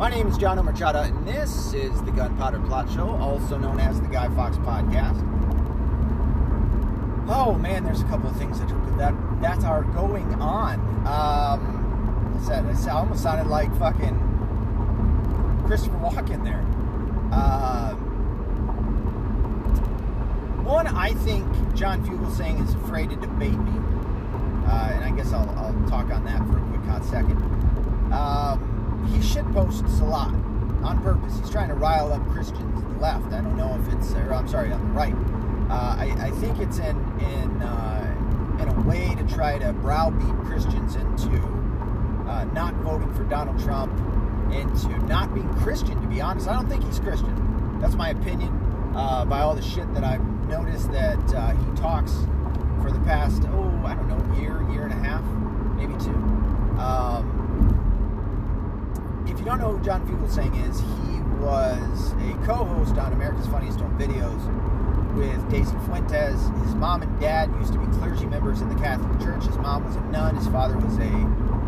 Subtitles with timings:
[0.00, 4.00] My name is John Omerchada, and this is the Gunpowder Plot Show, also known as
[4.00, 5.20] the Guy Fawkes Podcast.
[7.28, 10.80] Oh man, there's a couple of things that that that are going on.
[11.06, 14.16] Um, I said I almost sounded like fucking
[15.66, 16.64] Christopher Walken there.
[17.30, 17.92] Uh,
[20.64, 23.72] one, I think John Fugelsang is afraid to debate me,
[24.66, 27.36] uh, and I guess I'll, I'll talk on that for a quick hot second.
[28.14, 28.69] Um,
[29.08, 30.32] he shitposts a lot
[30.82, 31.38] on purpose.
[31.38, 33.32] He's trying to rile up Christians, the left.
[33.32, 35.14] I don't know if it's, or I'm sorry, on the right.
[35.70, 40.34] Uh, I, I, think it's in in uh, in a way to try to browbeat
[40.46, 41.36] Christians into
[42.28, 43.92] uh, not voting for Donald Trump,
[44.52, 46.00] into not being Christian.
[46.00, 47.78] To be honest, I don't think he's Christian.
[47.80, 48.50] That's my opinion.
[48.96, 52.12] Uh, by all the shit that I've noticed that uh, he talks
[52.82, 55.22] for the past oh I don't know year year and a half
[55.76, 56.14] maybe two.
[56.80, 57.39] Um,
[59.30, 63.78] if you don't know who John Fugelsang is, he was a co-host on America's Funniest
[63.80, 64.40] Home Videos
[65.14, 66.40] with Daisy Fuentes.
[66.64, 69.44] His mom and dad used to be clergy members in the Catholic Church.
[69.44, 70.34] His mom was a nun.
[70.36, 71.60] His father was a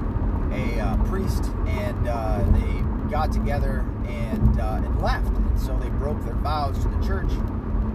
[0.53, 5.29] a uh, priest, and uh, they got together and uh, and left.
[5.29, 7.31] And so they broke their vows to the church,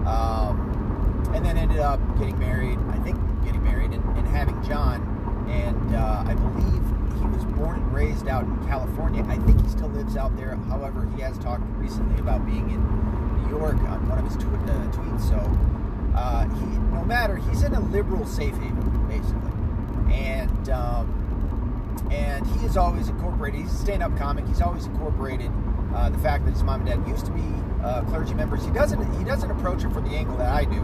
[0.07, 2.79] um, and then ended up getting married.
[2.89, 5.13] I think getting married and, and having John.
[5.49, 9.23] And uh, I believe he was born and raised out in California.
[9.27, 10.55] I think he still lives out there.
[10.69, 12.81] However, he has talked recently about being in
[13.43, 15.27] New York on one of his tw- uh, tweets.
[15.29, 15.37] So
[16.15, 16.65] uh, he,
[16.95, 21.13] no matter, he's in a liberal safe haven basically, and um,
[22.11, 23.61] and he is always incorporated.
[23.61, 24.45] He's a stand-up comic.
[24.47, 25.51] He's always incorporated
[25.93, 27.43] uh, the fact that his mom and dad used to be
[27.83, 28.63] uh, clergy members.
[28.65, 30.81] He doesn't he doesn't approach it from the angle that I do,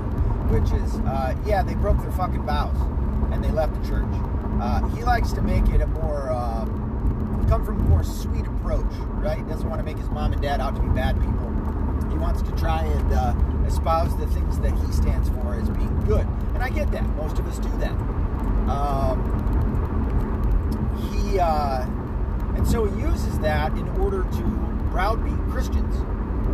[0.54, 2.78] which is uh, yeah they broke their fucking vows
[3.32, 4.33] and they left the church.
[4.62, 8.92] Uh, he likes to make it a more um, come from a more sweet approach,
[9.16, 9.38] right?
[9.38, 11.50] He Doesn't want to make his mom and dad out to be bad people.
[12.10, 13.34] He wants to try and uh,
[13.66, 17.04] espouse the things that he stands for as being good, and I get that.
[17.16, 17.92] Most of us do that.
[18.70, 19.20] Um,
[21.12, 21.86] he uh,
[22.56, 24.44] and so he uses that in order to
[24.92, 25.96] browbeat Christians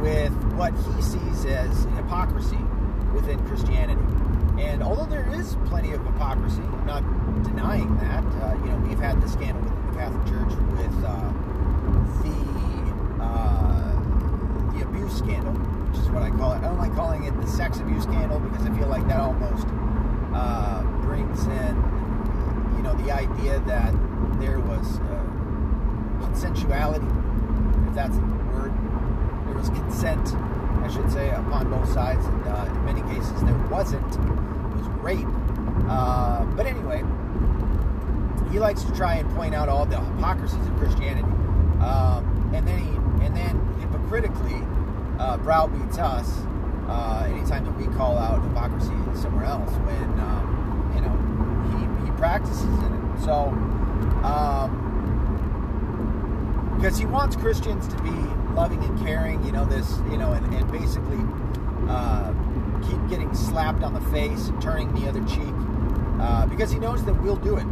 [0.01, 2.57] with what he sees as hypocrisy
[3.13, 4.01] within Christianity.
[4.57, 7.03] And although there is plenty of hypocrisy, I'm not
[7.43, 8.23] denying that.
[8.23, 11.31] Uh, you know, we've had the scandal within the Catholic Church with uh,
[12.23, 16.57] the uh, the abuse scandal, which is what I call it.
[16.57, 19.67] I don't like calling it the sex abuse scandal because I feel like that almost
[20.33, 21.75] uh, brings in,
[22.77, 23.93] you know, the idea that
[24.39, 25.23] there was uh,
[26.21, 27.07] consensuality,
[27.87, 28.73] if that's the word.
[29.45, 30.35] There was consent,
[30.83, 34.13] I should say, upon both sides, and uh, in many cases there wasn't.
[34.13, 35.27] It was rape.
[35.89, 37.03] Uh, but anyway,
[38.51, 41.27] he likes to try and point out all the hypocrisies of Christianity,
[41.81, 42.89] um, and then he
[43.25, 44.61] and then hypocritically
[45.19, 46.39] uh, browbeats us
[46.87, 51.15] uh, anytime that we call out hypocrisy somewhere else when um, you know
[51.77, 53.23] he, he practices it.
[53.23, 53.53] So.
[54.23, 54.85] Um,
[56.75, 58.09] because he wants Christians to be
[58.55, 61.19] loving and caring, you know, this, you know, and, and basically
[61.89, 62.31] uh,
[62.87, 65.53] keep getting slapped on the face turning the other cheek,
[66.21, 67.65] uh, because he knows that we'll do it.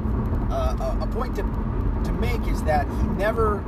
[0.50, 1.42] Uh, a, point to,
[2.04, 3.64] to make is that he never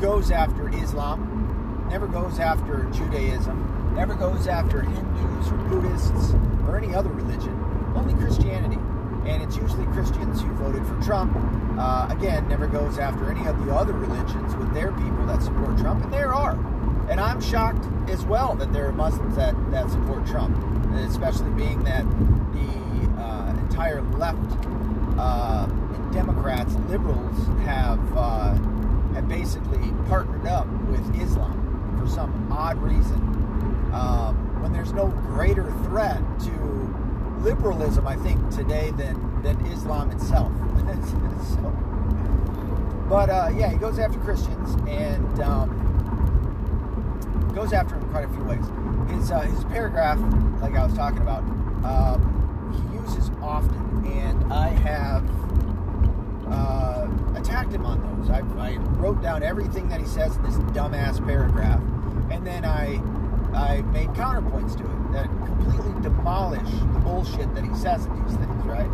[0.00, 6.34] goes after Islam, never goes after Judaism, never goes after Hindus or Buddhists
[6.66, 7.52] or any other religion,
[7.94, 8.78] only Christianity.
[9.26, 11.36] And it's usually Christians who voted for Trump.
[11.78, 15.76] Uh, again, never goes after any of the other religions with their people that support
[15.78, 16.52] Trump, and there are.
[17.10, 20.56] And I'm shocked as well that there are Muslims that, that support Trump,
[20.94, 22.04] especially being that
[22.52, 24.38] the uh, entire left
[25.18, 25.66] uh,
[26.12, 28.54] Democrats, liberals have uh,
[29.14, 33.18] have basically partnered up with Islam for some odd reason.
[33.92, 36.50] Um, when there's no greater threat to
[37.40, 40.52] liberalism, I think, today than than Islam itself.
[41.54, 41.72] so,
[43.08, 45.80] but uh, yeah, he goes after Christians and um,
[47.54, 48.64] goes after them quite a few ways.
[49.10, 50.18] His uh, his paragraph,
[50.60, 51.42] like I was talking about,
[51.84, 52.20] um,
[52.72, 55.24] he uses often, and I have
[56.50, 58.30] uh, attacked him on those.
[58.30, 61.80] I, I wrote down everything that he says in this dumbass paragraph,
[62.30, 63.00] and then I
[63.54, 68.36] I made counterpoints to it that completely demolish the bullshit that he says in these
[68.36, 68.90] things, right?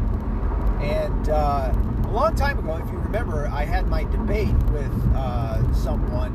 [0.81, 1.73] And uh,
[2.05, 6.35] a long time ago, if you remember, I had my debate with uh, someone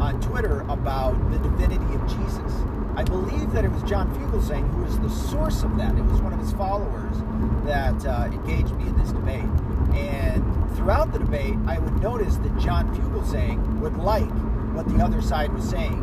[0.00, 2.52] on Twitter about the divinity of Jesus.
[2.96, 5.96] I believe that it was John Fugelsang who was the source of that.
[5.96, 7.16] It was one of his followers
[7.64, 9.44] that uh, engaged me in this debate.
[9.94, 14.30] And throughout the debate, I would notice that John Fugelsang would like
[14.74, 16.00] what the other side was saying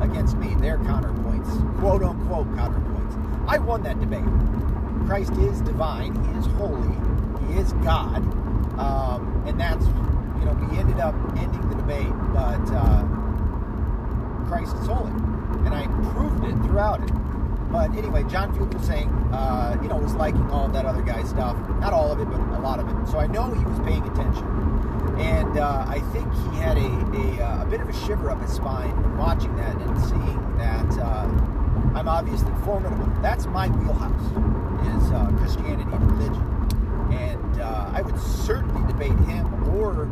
[0.00, 3.48] against me, their counterpoints, quote unquote counterpoints.
[3.48, 4.24] I won that debate.
[5.06, 6.96] Christ is divine, He is holy,
[7.46, 8.18] He is God,
[8.78, 13.02] um, and that's, you know, we ended up ending the debate, but uh,
[14.46, 15.10] Christ is holy,
[15.66, 17.21] and I proved it throughout it.
[17.72, 21.56] But anyway, John Fugelsang, uh, you know, was liking all that other guy's stuff.
[21.80, 23.10] Not all of it, but a lot of it.
[23.10, 24.44] So I know he was paying attention.
[25.18, 28.42] And uh, I think he had a, a, uh, a, bit of a shiver up
[28.42, 31.28] his spine watching that and seeing that uh,
[31.94, 33.06] I'm obviously formidable.
[33.22, 37.08] That's my wheelhouse, is uh, Christianity and religion.
[37.12, 40.04] And uh, I would certainly debate him or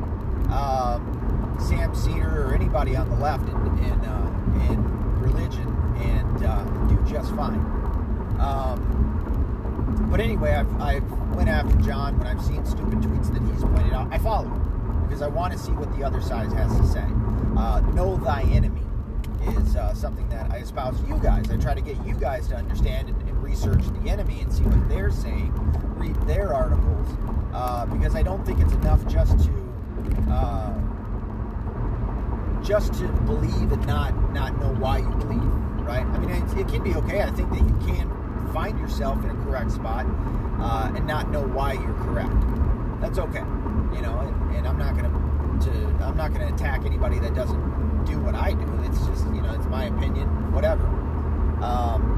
[0.50, 7.34] um, Sam Seder or anybody on the left in, in, in religion and do just
[7.34, 7.60] fine.
[8.40, 13.62] Um, but anyway, I've, I've went after John when I've seen stupid tweets that he's
[13.62, 14.12] pointed out.
[14.12, 17.04] I follow him because I want to see what the other side has to say.
[17.56, 18.82] Uh, know thy enemy
[19.56, 21.50] is uh, something that I espouse you guys.
[21.50, 24.64] I try to get you guys to understand and, and research the enemy and see
[24.64, 25.52] what they're saying,
[25.96, 27.08] read their articles,
[27.52, 29.52] uh, because I don't think it's enough just to
[30.30, 30.72] uh,
[32.62, 35.79] just to believe and not not know why you believe.
[35.90, 36.06] Right?
[36.06, 37.22] I mean, it, it can be okay.
[37.22, 38.08] I think that you can
[38.52, 40.06] find yourself in a correct spot
[40.60, 42.34] uh, and not know why you're correct.
[43.00, 43.44] That's okay
[43.94, 45.10] you know, and, and I'm not gonna
[45.60, 45.70] to
[46.04, 48.80] I'm not gonna attack anybody that doesn't do what I do.
[48.84, 50.84] It's just you know, it's my opinion, whatever.
[51.62, 52.16] Um,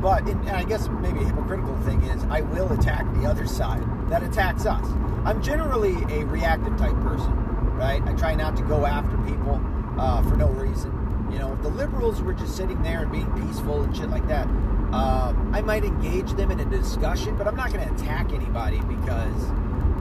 [0.00, 3.84] but and I guess maybe a hypocritical thing is I will attack the other side
[4.08, 4.86] that attacks us.
[5.24, 7.32] I'm generally a reactive type person,
[7.76, 8.02] right?
[8.02, 9.60] I try not to go after people
[9.98, 11.01] uh, for no reason.
[11.32, 14.26] You know, if the liberals were just sitting there and being peaceful and shit like
[14.28, 14.46] that,
[14.92, 18.80] um, I might engage them in a discussion, but I'm not going to attack anybody
[18.80, 19.50] because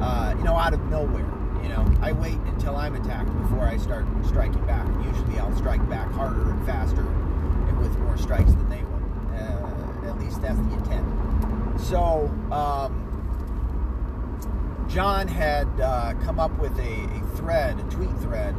[0.02, 1.30] uh, you know, out of nowhere.
[1.62, 4.88] You know, I wait until I'm attacked before I start striking back.
[5.06, 9.04] Usually I'll strike back harder and faster and with more strikes than they would.
[9.40, 11.80] Uh, at least that's the intent.
[11.80, 13.08] So, um,
[14.90, 18.56] John had uh, come up with a, a, thread, a tweet thread,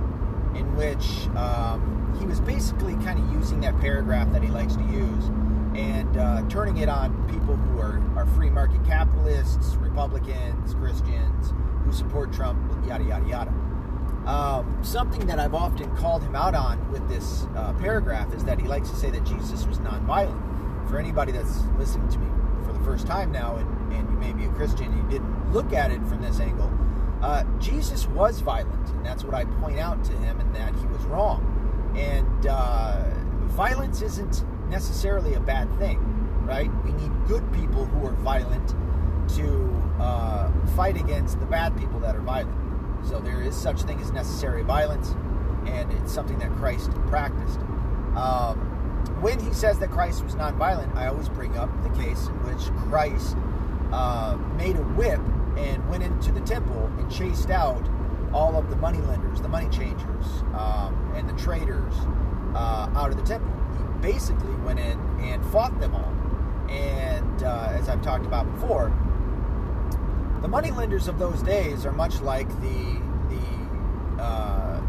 [0.57, 4.85] in which um, he was basically kind of using that paragraph that he likes to
[4.85, 5.31] use
[5.75, 11.55] and uh, turning it on people who are, are free market capitalists, Republicans, Christians,
[11.85, 13.51] who support Trump, yada, yada, yada.
[14.27, 18.61] Um, something that I've often called him out on with this uh, paragraph is that
[18.61, 20.41] he likes to say that Jesus was nonviolent.
[20.89, 22.27] For anybody that's listening to me
[22.67, 25.73] for the first time now, and, and you may be a Christian you didn't look
[25.73, 26.71] at it from this angle,
[27.23, 30.87] uh, Jesus was violent, and that's what I point out to him, and that he
[30.87, 31.49] was wrong.
[31.97, 33.05] And uh,
[33.45, 36.01] violence isn't necessarily a bad thing,
[36.45, 36.71] right?
[36.85, 38.75] We need good people who are violent
[39.37, 42.59] to uh, fight against the bad people that are violent.
[43.07, 45.15] So there is such thing as necessary violence,
[45.67, 47.61] and it's something that Christ practiced.
[48.17, 48.59] Um,
[49.21, 52.65] when he says that Christ was nonviolent, I always bring up the case in which
[52.89, 53.37] Christ
[53.93, 55.21] uh, made a whip
[55.57, 57.87] and went into the temple and chased out
[58.33, 61.93] all of the money lenders, the money changers, um, and the traders
[62.55, 66.13] uh, out of the temple He basically went in and fought them all.
[66.71, 68.93] And uh, as I've talked about before,
[70.41, 74.81] the money lenders of those days are much like the the uh,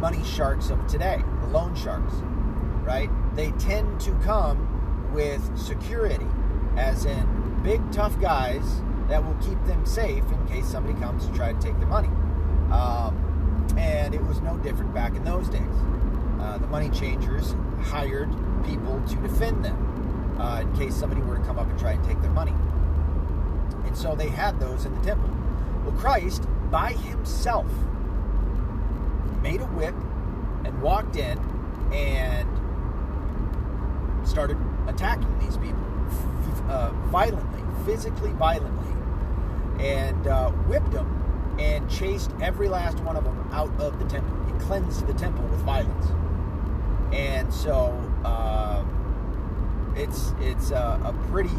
[0.00, 2.14] money sharks of today, the loan sharks,
[2.84, 3.10] right?
[3.34, 6.26] They tend to come with security,
[6.76, 11.32] as in big tough guys that will keep them safe in case somebody comes to
[11.34, 12.08] try to take their money.
[12.70, 13.16] Um,
[13.76, 15.62] and it was no different back in those days.
[16.40, 18.30] Uh, the money changers hired
[18.64, 22.04] people to defend them uh, in case somebody were to come up and try and
[22.04, 22.54] take their money.
[23.86, 25.30] And so they had those in the temple.
[25.84, 27.66] Well, Christ, by himself,
[29.42, 29.94] made a whip
[30.64, 31.38] and walked in
[31.92, 32.48] and
[34.28, 35.82] started attacking these people
[36.68, 38.77] uh, violently, physically violently,
[39.78, 44.36] and uh, whipped them and chased every last one of them out of the temple.
[44.46, 46.06] He cleansed the temple with violence.
[47.12, 47.86] And so
[48.24, 51.50] um, it's it's a, a pretty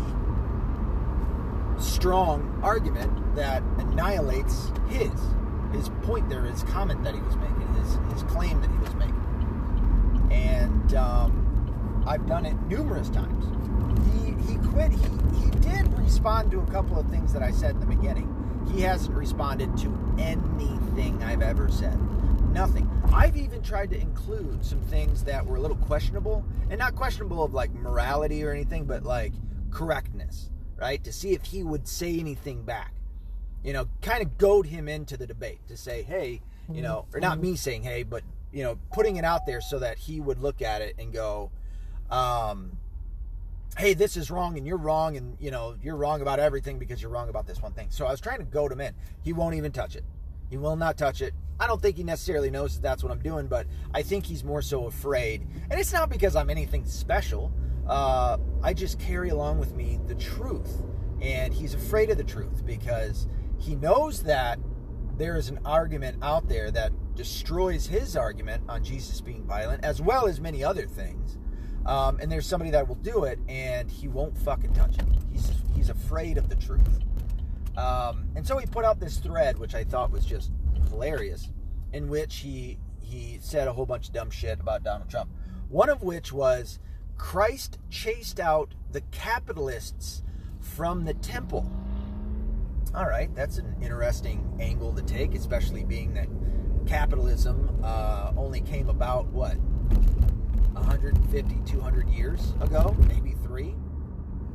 [1.77, 5.11] strong argument that annihilates his
[5.71, 8.93] his point there, his comment that he was making, his his claim that he was
[8.95, 13.45] making, and um, I've done it numerous times.
[14.49, 14.91] He quit.
[14.91, 14.97] He
[15.39, 18.35] he did respond to a couple of things that I said in the beginning.
[18.73, 21.97] He hasn't responded to anything I've ever said.
[22.51, 22.89] Nothing.
[23.13, 27.43] I've even tried to include some things that were a little questionable, and not questionable
[27.43, 29.33] of like morality or anything, but like
[29.71, 31.03] correctness, right?
[31.03, 32.93] To see if he would say anything back.
[33.63, 36.41] You know, kind of goad him into the debate to say, hey,
[36.71, 39.79] you know, or not me saying hey, but you know, putting it out there so
[39.79, 41.51] that he would look at it and go,
[42.09, 42.78] um,
[43.77, 47.01] hey, this is wrong and you're wrong and, you know, you're wrong about everything because
[47.01, 47.87] you're wrong about this one thing.
[47.89, 48.93] So I was trying to goad him in.
[49.21, 50.03] He won't even touch it.
[50.49, 51.33] He will not touch it.
[51.59, 54.43] I don't think he necessarily knows that that's what I'm doing, but I think he's
[54.43, 55.45] more so afraid.
[55.69, 57.51] And it's not because I'm anything special.
[57.87, 60.83] Uh, I just carry along with me the truth.
[61.21, 64.57] And he's afraid of the truth because he knows that
[65.17, 70.01] there is an argument out there that destroys his argument on Jesus being violent, as
[70.01, 71.37] well as many other things.
[71.85, 75.05] Um, and there's somebody that will do it, and he won't fucking touch it.
[75.31, 76.99] He's he's afraid of the truth.
[77.77, 80.51] Um, and so he put out this thread, which I thought was just
[80.89, 81.49] hilarious,
[81.93, 85.31] in which he he said a whole bunch of dumb shit about Donald Trump.
[85.69, 86.79] One of which was
[87.17, 90.23] Christ chased out the capitalists
[90.59, 91.71] from the temple.
[92.95, 96.27] All right, that's an interesting angle to take, especially being that
[96.87, 99.57] capitalism uh, only came about, what,
[100.81, 103.75] 150, 200 years ago, maybe three?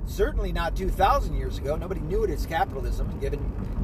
[0.07, 1.77] Certainly not 2,000 years ago.
[1.77, 3.39] Nobody knew it as capitalism, given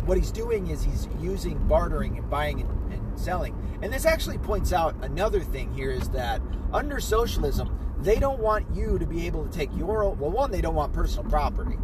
[0.07, 3.55] what he's doing is he's using bartering and buying and, and selling.
[3.83, 6.43] And this actually points out another thing here is that
[6.73, 10.61] under socialism, they don't want you to be able to take your, well, one, they
[10.61, 11.79] don't want personal property.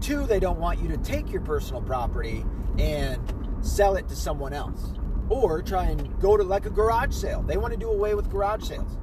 [0.00, 2.44] Two, they don't want you to take your personal property
[2.78, 3.20] and
[3.62, 4.92] sell it to someone else.
[5.28, 7.42] Or try and go to like a garage sale.
[7.42, 8.96] They want to do away with garage sales.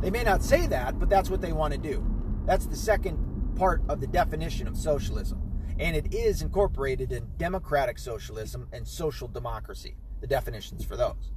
[0.00, 2.04] They may not say that, but that's what they want to do.
[2.46, 5.40] That's the second part of the definition of socialism.
[5.78, 11.32] And it is incorporated in democratic socialism and social democracy, the definitions for those.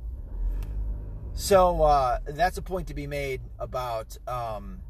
[1.34, 4.82] So uh, that's a point to be made about um,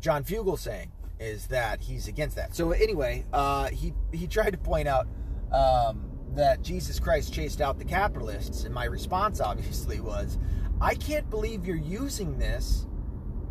[0.00, 2.54] John Fugelsang is that he's against that.
[2.54, 5.06] So anyway, uh, he he tried to point out
[5.52, 10.38] um, that Jesus Christ chased out the capitalists, and my response obviously was,
[10.80, 12.86] I can't believe you're using this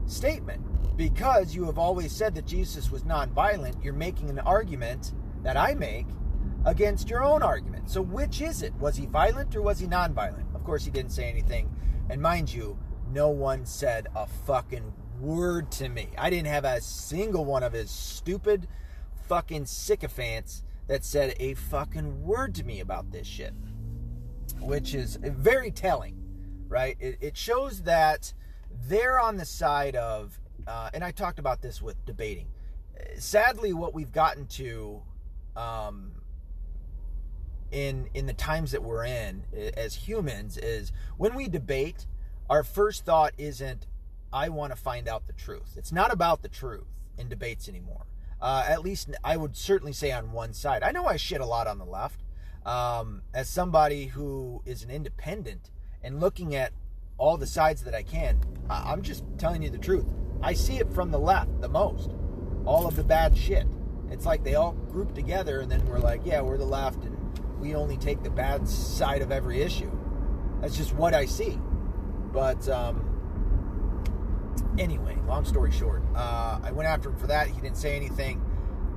[0.06, 0.62] statement
[0.98, 3.84] because you have always said that Jesus was nonviolent.
[3.84, 5.14] You're making an argument
[5.44, 6.08] that I make
[6.66, 7.90] against your own argument.
[7.90, 8.74] So which is it?
[8.76, 10.54] Was he violent or was he nonviolent?
[10.56, 11.74] Of course, he didn't say anything.
[12.10, 12.78] And mind you,
[13.12, 16.10] no one said a fucking word to me.
[16.18, 18.68] I didn't have a single one of his stupid
[19.28, 23.54] fucking sycophants that said a fucking word to me about this shit.
[24.60, 26.23] Which is very telling,
[26.74, 26.98] right?
[27.00, 28.34] It, it shows that
[28.88, 32.48] they're on the side of, uh, and I talked about this with debating.
[33.18, 35.04] Sadly, what we've gotten to
[35.56, 36.12] um,
[37.72, 39.44] in in the times that we're in
[39.78, 42.08] as humans is when we debate,
[42.50, 43.88] our first thought isn't
[44.32, 45.76] I want to find out the truth.
[45.78, 46.88] It's not about the truth
[47.18, 48.06] in debates anymore.
[48.42, 50.82] Uh, at least I would certainly say on one side.
[50.82, 52.24] I know I shit a lot on the left.
[52.66, 55.70] Um, as somebody who is an independent
[56.04, 56.72] and looking at
[57.18, 60.06] all the sides that I can, I'm just telling you the truth.
[60.42, 62.12] I see it from the left the most.
[62.66, 63.66] All of the bad shit.
[64.10, 67.18] It's like they all group together and then we're like, yeah, we're the left and
[67.60, 69.92] we only take the bad side of every issue.
[70.62, 71.60] That's just what I see.
[72.32, 73.14] But um,
[74.78, 77.48] Anyway, long story short, uh, I went after him for that.
[77.48, 78.42] He didn't say anything,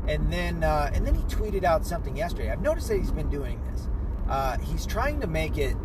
[0.09, 2.51] and then uh, and then he tweeted out something yesterday.
[2.51, 3.89] I've noticed that he's been doing this.
[4.29, 5.77] Uh, he's trying to make it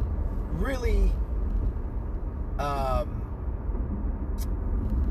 [0.53, 1.11] really.
[2.59, 3.21] Um,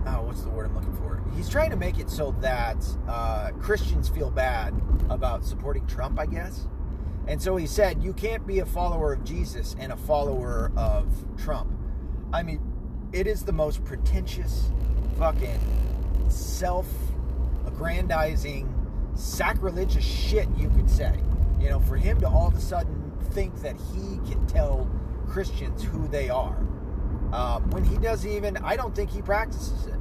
[0.06, 1.22] oh, what's the word I'm looking for?
[1.34, 4.74] He's trying to make it so that uh, Christians feel bad
[5.08, 6.66] about supporting Trump, I guess.
[7.26, 11.06] And so he said, you can't be a follower of Jesus and a follower of
[11.36, 11.70] Trump.
[12.32, 12.60] I mean,
[13.12, 14.70] it is the most pretentious,
[15.18, 15.60] fucking
[16.28, 16.86] self
[17.66, 18.72] aggrandizing,
[19.14, 21.20] sacrilegious shit you could say.
[21.60, 24.90] You know, for him to all of a sudden think that he can tell
[25.30, 26.56] Christians who they are.
[27.32, 29.94] Um, when he doesn't even, I don't think he practices it.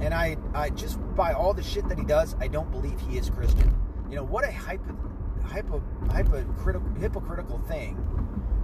[0.00, 3.18] And I, I just by all the shit that he does, I don't believe he
[3.18, 3.74] is Christian.
[4.08, 4.96] You know, what a hypo,
[5.44, 7.98] hypo, hypocritical, hypocritical thing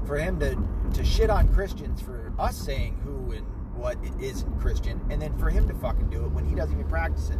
[0.07, 0.57] for him to,
[0.95, 5.37] to shit on Christians for us saying who and what it isn't Christian, and then
[5.39, 7.39] for him to fucking do it when he doesn't even practice it.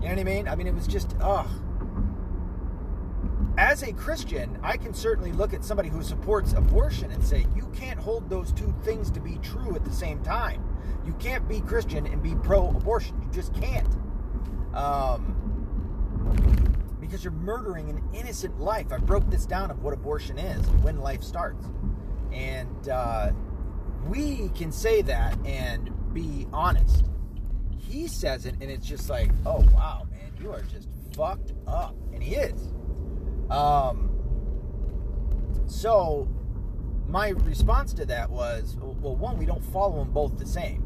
[0.00, 0.48] You know what I mean?
[0.48, 1.48] I mean, it was just, ugh.
[3.56, 7.70] As a Christian, I can certainly look at somebody who supports abortion and say, you
[7.74, 10.64] can't hold those two things to be true at the same time.
[11.06, 13.20] You can't be Christian and be pro abortion.
[13.22, 13.88] You just can't.
[14.74, 15.40] Um,
[17.00, 18.92] because you're murdering an innocent life.
[18.92, 21.64] I broke this down of what abortion is and when life starts.
[22.32, 23.30] And, uh,
[24.06, 27.04] we can say that and be honest.
[27.78, 31.94] He says it, and it's just like, oh wow, man, you are just fucked up,
[32.12, 32.73] and he is.
[33.54, 34.10] Um.
[35.66, 36.28] So,
[37.08, 40.84] my response to that was, well, one, we don't follow them both the same.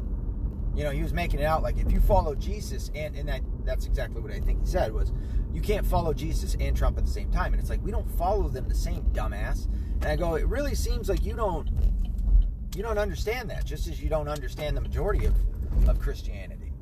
[0.75, 3.40] You know, he was making it out like if you follow Jesus and and that
[3.64, 5.12] that's exactly what I think he said was
[5.52, 7.52] you can't follow Jesus and Trump at the same time.
[7.52, 9.66] And it's like we don't follow them the same, dumbass.
[10.00, 11.68] And I go, it really seems like you don't
[12.76, 15.34] you don't understand that, just as you don't understand the majority of,
[15.88, 16.72] of Christianity.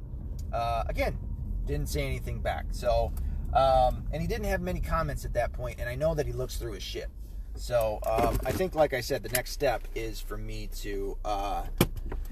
[0.52, 1.16] Uh, again,
[1.64, 2.66] didn't say anything back.
[2.72, 3.12] So
[3.56, 6.32] um, and he didn't have many comments at that point, and I know that he
[6.32, 7.08] looks through his shit.
[7.54, 11.64] So um, I think, like I said, the next step is for me to uh,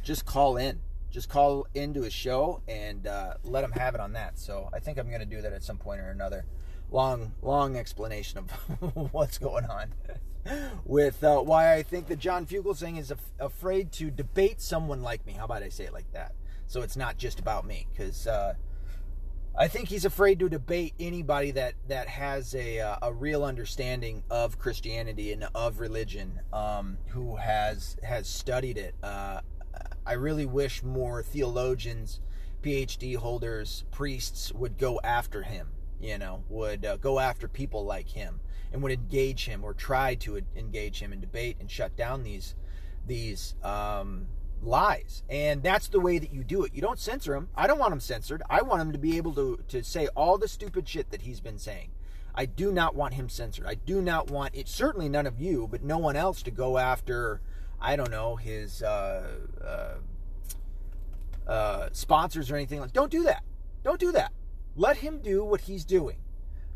[0.03, 4.13] just call in, just call into his show and uh, let him have it on
[4.13, 4.39] that.
[4.39, 6.45] So I think I'm going to do that at some point or another.
[6.91, 8.51] Long, long explanation of
[9.13, 9.95] what's going on
[10.85, 15.27] with uh, why I think that John Fugelsang is af- afraid to debate someone like
[15.27, 15.33] me.
[15.33, 16.35] How about I say it like that?
[16.67, 18.55] So it's not just about me, because uh,
[19.57, 24.25] I think he's afraid to debate anybody that that has a uh, a real understanding
[24.29, 28.97] of Christianity and of religion, um, who has has studied it.
[29.01, 29.43] Uh,
[30.05, 32.21] I really wish more theologians,
[32.63, 35.69] PhD holders, priests would go after him.
[36.01, 38.41] You know, would uh, go after people like him
[38.73, 42.57] and would engage him or try to engage him in debate and shut down these
[43.07, 44.27] these um,
[44.67, 45.23] lies.
[45.29, 46.75] And that's the way that you do it.
[46.75, 47.49] You don't censor him.
[47.57, 48.43] I don't want him censored.
[48.49, 51.41] I want him to be able to, to say all the stupid shit that he's
[51.41, 51.91] been saying.
[52.35, 53.67] I do not want him censored.
[53.67, 56.79] I do not want it, certainly none of you, but no one else to go
[56.79, 57.41] after,
[57.81, 63.45] I don't know, his uh, uh, uh, sponsors or anything like Don't do that.
[63.85, 64.33] Don't do that.
[64.75, 66.17] Let him do what he's doing.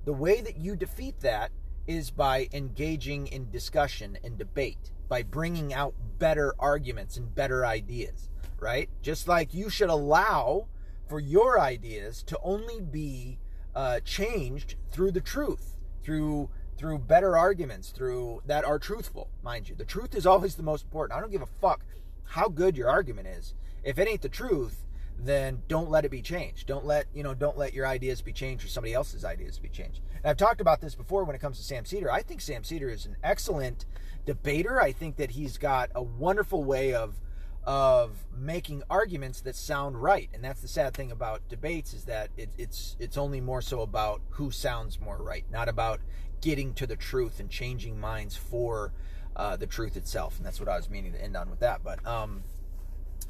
[0.04, 1.50] The way that you defeat that
[1.88, 8.28] is by engaging in discussion and debate by bringing out better arguments and better ideas,
[8.58, 8.88] right?
[9.02, 10.68] Just like you should allow
[11.08, 13.38] for your ideas to only be
[13.74, 19.74] uh, changed through the truth, through through better arguments, through that are truthful, mind you.
[19.74, 21.18] The truth is always the most important.
[21.18, 21.84] I don't give a fuck
[22.24, 23.54] how good your argument is.
[23.82, 24.84] If it ain't the truth,
[25.18, 26.66] then don't let it be changed.
[26.66, 29.68] Don't let, you know, don't let your ideas be changed or somebody else's ideas be
[29.68, 30.00] changed.
[30.22, 32.10] And I've talked about this before when it comes to Sam Seder.
[32.10, 33.84] I think Sam Seder is an excellent
[34.26, 34.80] debater.
[34.80, 37.16] I think that he's got a wonderful way of
[37.64, 40.30] of making arguments that sound right.
[40.32, 43.82] And that's the sad thing about debates is that it, it's it's only more so
[43.82, 46.00] about who sounds more right, not about
[46.40, 48.92] getting to the truth and changing minds for
[49.36, 50.38] uh, the truth itself.
[50.38, 51.82] And that's what I was meaning to end on with that.
[51.84, 52.42] But um,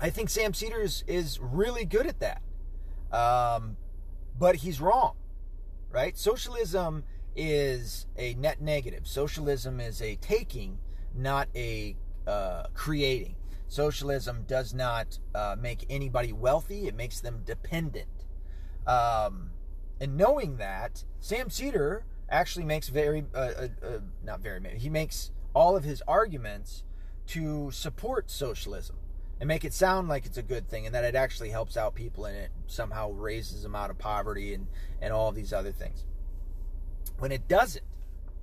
[0.00, 2.42] I think Sam Seder is, really good at that.
[3.12, 3.76] Um,
[4.38, 5.16] but he's wrong,
[5.90, 6.16] right?
[6.16, 9.06] Socialism is a net negative.
[9.06, 10.78] Socialism is a taking,
[11.14, 13.34] not a uh, creating.
[13.66, 18.24] Socialism does not uh, make anybody wealthy, it makes them dependent.
[18.86, 19.50] Um,
[20.00, 25.32] and knowing that, Sam Seder actually makes very, uh, uh, uh not very, he makes
[25.54, 26.84] all of his arguments
[27.26, 28.96] to support socialism
[29.40, 31.94] and make it sound like it's a good thing and that it actually helps out
[31.94, 34.66] people and it somehow raises them out of poverty and,
[35.00, 36.04] and all these other things.
[37.18, 37.84] When it doesn't.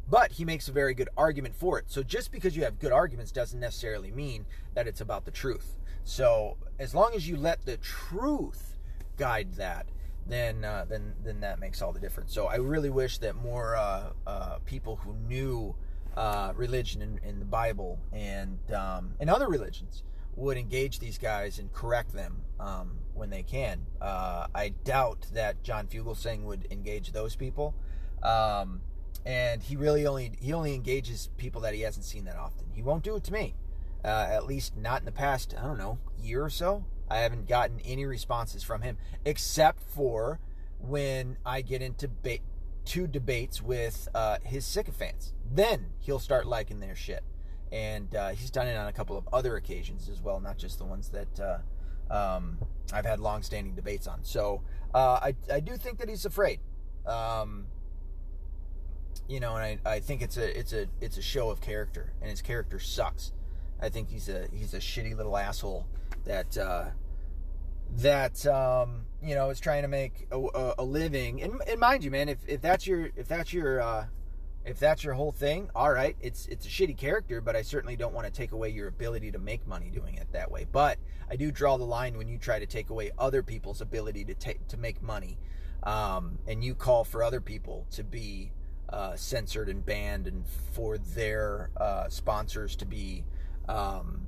[0.08, 1.86] But he makes a very good argument for it.
[1.88, 5.75] So just because you have good arguments doesn't necessarily mean that it's about the truth.
[6.03, 8.77] So as long as you let the truth
[9.17, 9.88] guide that,
[10.27, 12.34] then uh, then then that makes all the difference.
[12.34, 15.75] So I really wish that more uh, uh, people who knew
[16.15, 20.03] uh, religion in, in, the Bible and um, and other religions
[20.36, 23.86] would engage these guys and correct them um, when they can.
[24.02, 27.74] Uh, I doubt that John Fugelsang would engage those people,
[28.21, 28.82] um,
[29.26, 32.67] and he really only he only engages people that he hasn't seen that often.
[32.74, 33.56] He won't do it to me,
[34.04, 35.56] uh, at least not in the past.
[35.58, 36.86] I don't know year or so.
[37.10, 40.39] I haven't gotten any responses from him except for
[40.80, 42.39] when I get into ba-
[42.84, 45.34] two debates with uh, his sycophants.
[45.50, 47.24] Then he'll start liking their shit
[47.71, 50.78] and uh, he's done it on a couple of other occasions as well, not just
[50.78, 52.58] the ones that uh, um,
[52.93, 54.23] I've had long-standing debates on.
[54.23, 54.62] So
[54.93, 56.60] uh, I I do think that he's afraid.
[57.06, 57.65] Um,
[59.28, 62.13] you know, and I, I think it's a it's a it's a show of character,
[62.21, 63.32] and his character sucks.
[63.82, 65.88] I think he's a he's a shitty little asshole
[66.25, 66.86] that uh,
[67.97, 71.41] that um, you know is trying to make a, a, living.
[71.41, 74.06] And, and, mind you, man, if, if that's your if that's your uh,
[74.65, 77.95] if that's your whole thing, all right, it's it's a shitty character, but I certainly
[77.95, 80.65] don't want to take away your ability to make money doing it that way.
[80.71, 80.97] But
[81.30, 84.34] I do draw the line when you try to take away other people's ability to
[84.34, 85.38] take to make money,
[85.84, 88.51] um, and you call for other people to be
[88.89, 93.23] uh, censored and banned, and for their uh, sponsors to be
[93.69, 94.25] um,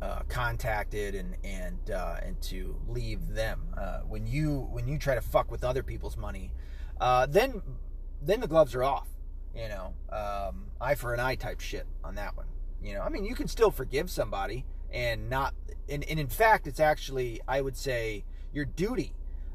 [0.00, 3.60] uh, contacted and and uh, and to leave them.
[3.76, 6.52] Uh, when you when you try to fuck with other people's money,
[7.00, 7.62] uh, then
[8.20, 9.08] then the gloves are off
[9.54, 12.46] you know, um, eye for an eye type shit on that one.
[12.82, 15.54] You know, I mean, you can still forgive somebody and not,
[15.88, 19.14] and, and in fact, it's actually, I would say, your duty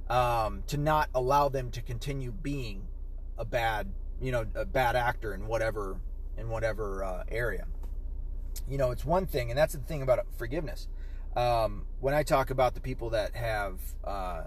[0.10, 2.88] um, to not allow them to continue being
[3.38, 6.00] a bad, you know, a bad actor in whatever
[6.38, 7.66] in whatever uh, area.
[8.70, 10.88] You know, it's one thing, and that's the thing about forgiveness.
[11.36, 14.44] Um, when I talk about the people that have uh,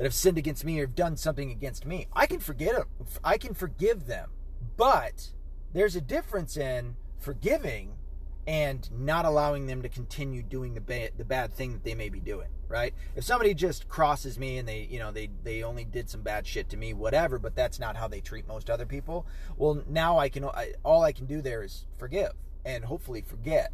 [0.00, 2.86] that have sinned against me or have done something against me, I can forget them.
[3.22, 4.30] I can forgive them,
[4.78, 5.32] but
[5.74, 7.96] there's a difference in forgiving
[8.46, 12.08] and not allowing them to continue doing the bad, the bad thing that they may
[12.08, 12.94] be doing right?
[13.16, 16.46] If somebody just crosses me and they you know they they only did some bad
[16.46, 20.18] shit to me whatever but that's not how they treat most other people well now
[20.18, 22.30] i can I, all i can do there is forgive
[22.64, 23.72] and hopefully forget.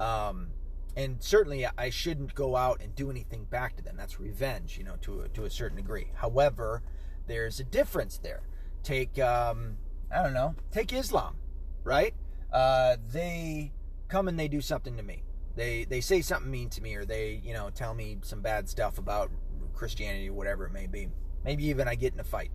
[0.00, 0.48] Um,
[0.96, 4.84] and certainly i shouldn't go out and do anything back to them that's revenge you
[4.84, 6.82] know to a, to a certain degree however
[7.26, 8.42] there's a difference there
[8.82, 9.76] take um,
[10.14, 11.36] i don't know take islam
[11.84, 12.14] right
[12.52, 13.72] uh, they
[14.08, 15.22] come and they do something to me.
[15.56, 18.68] They they say something mean to me, or they you know tell me some bad
[18.68, 19.30] stuff about
[19.74, 21.08] Christianity, or whatever it may be.
[21.44, 22.50] Maybe even I get in a fight.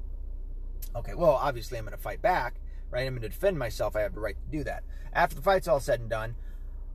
[0.95, 3.05] Okay, well obviously I'm going to fight back, right?
[3.05, 3.95] I'm going to defend myself.
[3.95, 4.83] I have the right to do that.
[5.11, 6.35] After the fight's all said and done,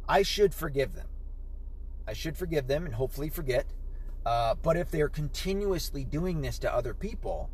[0.08, 1.08] I should forgive them.
[2.06, 3.66] I should forgive them and hopefully forget.
[4.24, 7.50] Uh, but if they're continuously doing this to other people,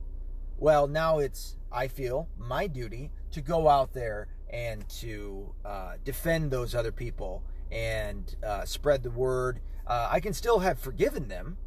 [0.58, 6.50] well, now it's, I feel, my duty to go out there and to uh, defend
[6.50, 9.60] those other people and uh, spread the word.
[9.86, 11.58] Uh, I can still have forgiven them,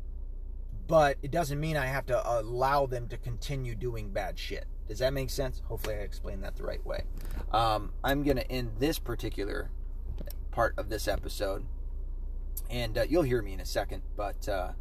[0.88, 4.66] but it doesn't mean I have to allow them to continue doing bad shit.
[4.88, 5.62] Does that make sense?
[5.66, 7.06] Hopefully, I explained that the right way.
[7.52, 9.72] Um, I'm going to end this particular
[10.52, 11.66] part of this episode,
[12.70, 14.72] and uh, you'll hear me in a second, but uh,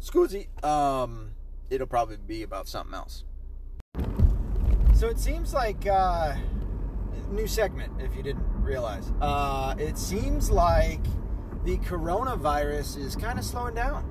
[0.00, 1.32] Scoozy, um,
[1.70, 3.24] it'll probably be about something else.
[4.94, 6.34] So it seems like uh,
[7.30, 8.00] new segment.
[8.00, 11.00] If you didn't realize, uh, it seems like
[11.64, 14.08] the coronavirus is kind of slowing down,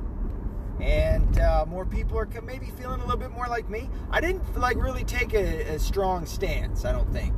[0.82, 3.90] and uh, more people are maybe feeling a little bit more like me.
[4.12, 6.84] I didn't like really take a, a strong stance.
[6.84, 7.34] I don't think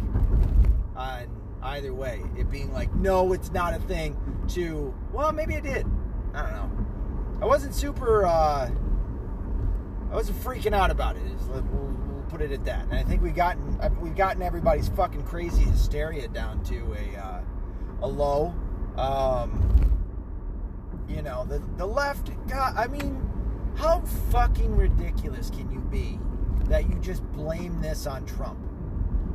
[0.96, 1.28] on
[1.65, 2.21] either way.
[2.38, 4.17] It being like, no, it's not a thing.
[4.49, 5.86] To well, maybe I did.
[6.34, 7.41] I don't know.
[7.41, 8.25] I wasn't super.
[8.25, 8.69] Uh,
[10.12, 11.23] I wasn't freaking out about it.
[11.49, 11.95] We'll,
[12.30, 12.86] put it at that.
[12.86, 17.41] And I think we've gotten we've gotten everybody's fucking crazy hysteria down to a uh,
[18.01, 18.54] a low.
[18.97, 19.91] Um,
[21.08, 22.32] you know, the the left.
[22.47, 23.21] God, I mean,
[23.75, 24.01] how
[24.32, 26.19] fucking ridiculous can you be
[26.67, 28.58] that you just blame this on Trump?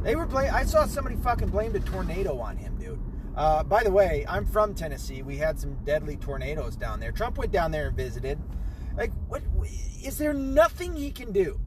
[0.02, 0.52] They were blame.
[0.52, 2.98] I saw somebody fucking blamed a tornado on him, dude.
[3.36, 5.22] Uh, by the way, I'm from Tennessee.
[5.22, 7.12] We had some deadly tornadoes down there.
[7.12, 8.38] Trump went down there and visited.
[8.96, 9.42] Like, what?
[10.02, 11.60] Is there nothing he can do?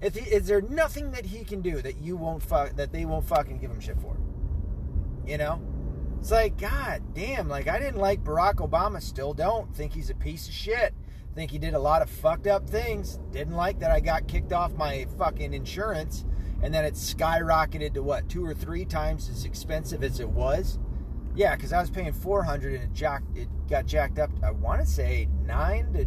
[0.00, 3.04] If he, is there nothing that he can do that you won't fuck that they
[3.04, 4.16] won't fucking give him shit for?
[5.26, 5.60] You know?
[6.18, 9.74] It's like, God damn, like I didn't like Barack Obama, still don't.
[9.74, 10.94] Think he's a piece of shit.
[11.34, 13.18] Think he did a lot of fucked up things.
[13.30, 16.24] Didn't like that I got kicked off my fucking insurance
[16.62, 20.78] and then it skyrocketed to what, two or three times as expensive as it was?
[21.34, 24.80] Yeah, because I was paying 400 and it jacked it got jacked up, I want
[24.80, 26.06] to say nine to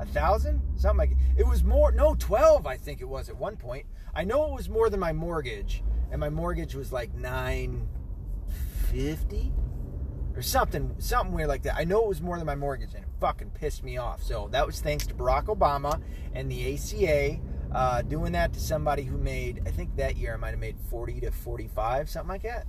[0.00, 1.16] a thousand, something like it.
[1.38, 1.92] it was more.
[1.92, 3.86] No, twelve, I think it was at one point.
[4.14, 7.88] I know it was more than my mortgage, and my mortgage was like nine
[8.90, 9.52] fifty
[10.36, 11.76] or something, something weird like that.
[11.76, 14.22] I know it was more than my mortgage, and it fucking pissed me off.
[14.22, 16.00] So that was thanks to Barack Obama
[16.34, 17.38] and the ACA
[17.74, 19.62] uh, doing that to somebody who made.
[19.66, 22.66] I think that year I might have made forty to forty-five, something like that.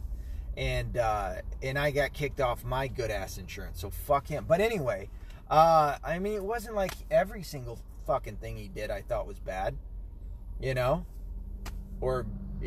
[0.58, 3.80] And uh, and I got kicked off my good ass insurance.
[3.80, 4.46] So fuck him.
[4.48, 5.10] But anyway.
[5.48, 9.40] Uh, I mean, it wasn't like every single fucking thing he did I thought was
[9.40, 9.78] bad,
[10.60, 11.06] you know,
[12.02, 12.26] or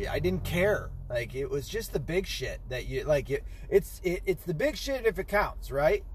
[0.09, 0.89] I didn't care.
[1.09, 3.29] Like it was just the big shit that you like.
[3.29, 6.05] It, it's it, it's the big shit if it counts, right?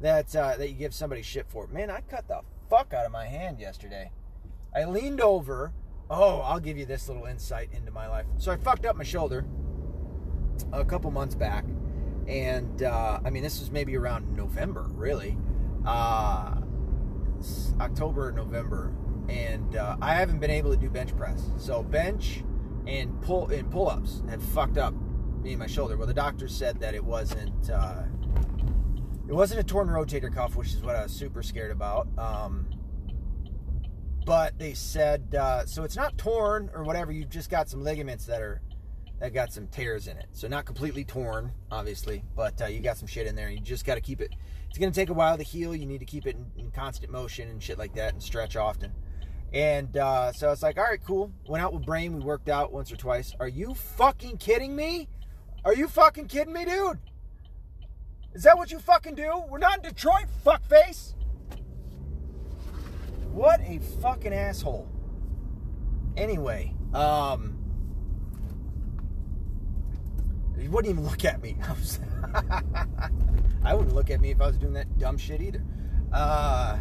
[0.00, 1.66] That uh, that you give somebody shit for.
[1.66, 4.10] Man, I cut the fuck out of my hand yesterday.
[4.74, 5.72] I leaned over.
[6.10, 8.26] Oh, I'll give you this little insight into my life.
[8.38, 9.44] So I fucked up my shoulder
[10.72, 11.64] a couple months back,
[12.28, 15.36] and uh, I mean this was maybe around November, really
[15.86, 16.54] uh,
[17.80, 18.92] October, November,
[19.28, 21.50] and uh, I haven't been able to do bench press.
[21.56, 22.44] So bench
[22.86, 24.94] and pull and pull ups had fucked up
[25.42, 25.96] me and my shoulder.
[25.96, 28.02] Well, the doctor said that it wasn't uh,
[29.28, 32.08] it wasn't a torn rotator cuff, which is what I was super scared about.
[32.18, 32.66] Um,
[34.24, 37.12] but they said uh, so it's not torn or whatever.
[37.12, 38.60] You've just got some ligaments that are
[39.20, 40.26] that got some tears in it.
[40.32, 43.48] So not completely torn, obviously, but uh, you got some shit in there.
[43.48, 44.34] You just got to keep it.
[44.68, 45.74] It's to take a while to heal.
[45.74, 48.56] You need to keep it in, in, constant motion and shit like that, and stretch
[48.56, 48.92] often.
[49.52, 51.30] And uh, so it's like, all right, cool.
[51.46, 52.12] Went out with Brain.
[52.12, 53.34] We worked out once or twice.
[53.38, 55.08] Are you fucking kidding me?
[55.64, 56.98] Are you fucking kidding me, dude?
[58.34, 59.44] Is that what you fucking do?
[59.48, 61.14] We're not in Detroit, fuckface.
[63.34, 64.88] What a fucking asshole.
[66.16, 67.58] Anyway, um,
[70.56, 71.56] he wouldn't even look at me.
[71.68, 71.98] I, was
[73.64, 75.64] I wouldn't look at me if I was doing that dumb shit either.
[76.12, 76.78] Uh,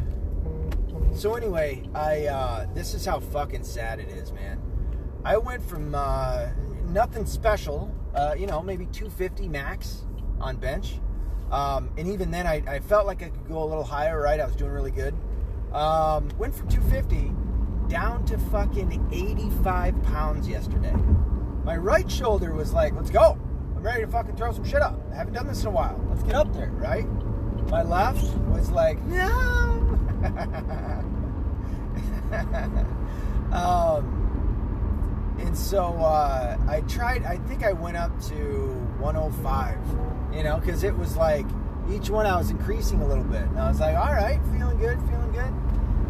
[1.16, 4.62] so anyway, I uh, this is how fucking sad it is, man.
[5.26, 6.50] I went from uh,
[6.86, 10.04] nothing special, uh, you know, maybe 250 max
[10.40, 11.00] on bench,
[11.52, 14.22] um, and even then, I, I, felt like I could go a little higher.
[14.22, 15.16] Right, I was doing really good.
[15.74, 17.34] Um, went from 250
[17.88, 20.94] down to fucking 85 pounds yesterday.
[21.64, 23.40] My right shoulder was like, "Let's go."
[23.84, 24.98] I'm ready to fucking throw some shit up.
[25.12, 26.02] I haven't done this in a while.
[26.10, 27.06] Let's get up there, right?
[27.70, 29.20] My left was like, no.
[33.52, 38.36] um, and so uh, I tried, I think I went up to
[39.00, 39.78] 105,
[40.34, 41.46] you know, because it was like
[41.92, 43.42] each one I was increasing a little bit.
[43.42, 45.54] And I was like, all right, feeling good, feeling good.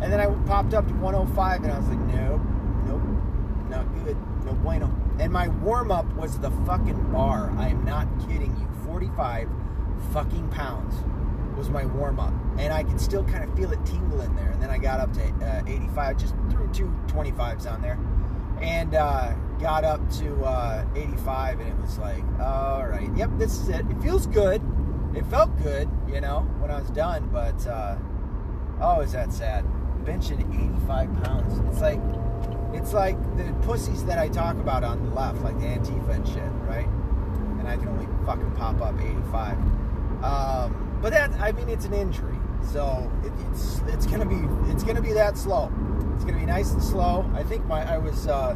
[0.04, 2.42] And then I popped up to 105 and I was like, nope,
[2.86, 3.02] nope,
[3.70, 4.94] not good, no bueno.
[5.18, 7.54] And my warm up was the fucking bar.
[7.58, 8.68] I am not kidding you.
[8.86, 9.48] 45
[10.12, 10.94] fucking pounds
[11.56, 12.34] was my warm up.
[12.58, 14.50] And I could still kind of feel it tingle in there.
[14.52, 17.98] And then I got up to uh, 85, just threw two 25s on there.
[18.62, 23.58] And uh, got up to uh, 85, and it was like, all right, yep, this
[23.58, 23.86] is it.
[23.90, 24.62] It feels good.
[25.16, 27.30] It felt good, you know, when I was done.
[27.32, 27.96] But, uh,
[28.82, 29.66] oh, is that sad?
[30.06, 30.42] Benching
[30.82, 31.60] 85 pounds.
[31.70, 32.00] It's like,
[32.74, 36.28] it's like the pussies that I talk about on the left, like the Antifa and
[36.28, 36.88] shit, right?
[37.60, 39.58] And I can only fucking pop up 85.
[40.24, 42.38] Um, but that, I mean, it's an injury,
[42.72, 44.40] so it, it's it's gonna be
[44.72, 45.70] it's gonna be that slow.
[46.16, 47.30] It's gonna be nice and slow.
[47.34, 48.56] I think my I was uh,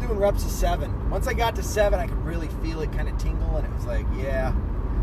[0.00, 1.08] doing reps of seven.
[1.08, 3.72] Once I got to seven, I could really feel it kind of tingle, and it
[3.72, 4.48] was like, yeah,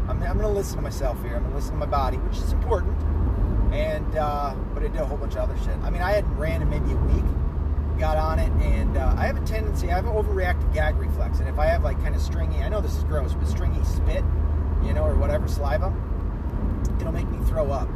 [0.08, 1.36] I'm, I'm gonna listen to myself here.
[1.36, 2.96] I'm gonna listen to my body, which is important.
[3.72, 5.78] And uh, but I did a whole bunch of other shit.
[5.84, 7.26] I mean, I hadn't ran in maybe a week
[8.00, 11.40] got on it, and uh, I have a tendency, I have an overreactive gag reflex,
[11.40, 13.84] and if I have like kind of stringy, I know this is gross, but stringy
[13.84, 14.24] spit,
[14.84, 15.94] you know, or whatever saliva,
[17.00, 17.90] it'll make me throw up.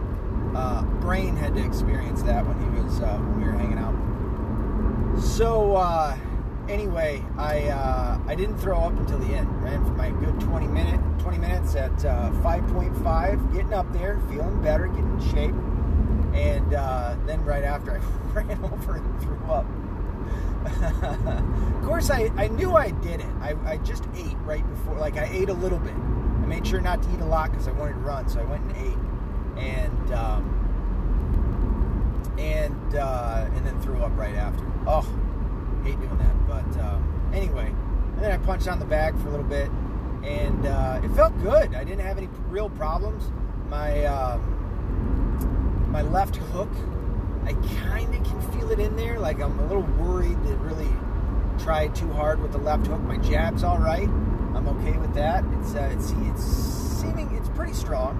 [0.53, 3.95] Uh, Brain had to experience that when he was uh, when we were hanging out.
[5.23, 6.17] So uh,
[6.67, 9.63] anyway, I uh, I didn't throw up until the end.
[9.63, 14.61] Ran for my good 20 minute 20 minutes at 5.5, uh, getting up there, feeling
[14.61, 15.55] better, getting in shape,
[16.33, 17.97] and uh, then right after I
[18.33, 19.65] ran over and threw up
[20.65, 23.27] of course, I, I knew I did it.
[23.41, 25.93] I, I just ate right before, like, I ate a little bit.
[25.93, 28.45] I made sure not to eat a lot because I wanted to run, so I
[28.45, 28.97] went and ate.
[29.61, 30.59] And, um,
[32.39, 34.63] and, uh, and then threw up right after.
[34.87, 35.01] Oh,
[35.83, 36.47] hate doing that.
[36.47, 39.69] But, um, anyway, and then I punched on the bag for a little bit,
[40.23, 41.75] and uh, it felt good.
[41.75, 43.31] I didn't have any real problems.
[43.67, 44.52] My, um,
[45.93, 46.69] my left hook
[47.45, 47.53] I
[47.89, 49.19] kind of can feel it in there.
[49.19, 50.89] Like I'm a little worried that really
[51.59, 53.01] tried too hard with the left hook.
[53.01, 54.07] My jab's all right.
[54.07, 55.43] I'm okay with that.
[55.59, 58.17] It's uh, it's it's seeming it's pretty strong.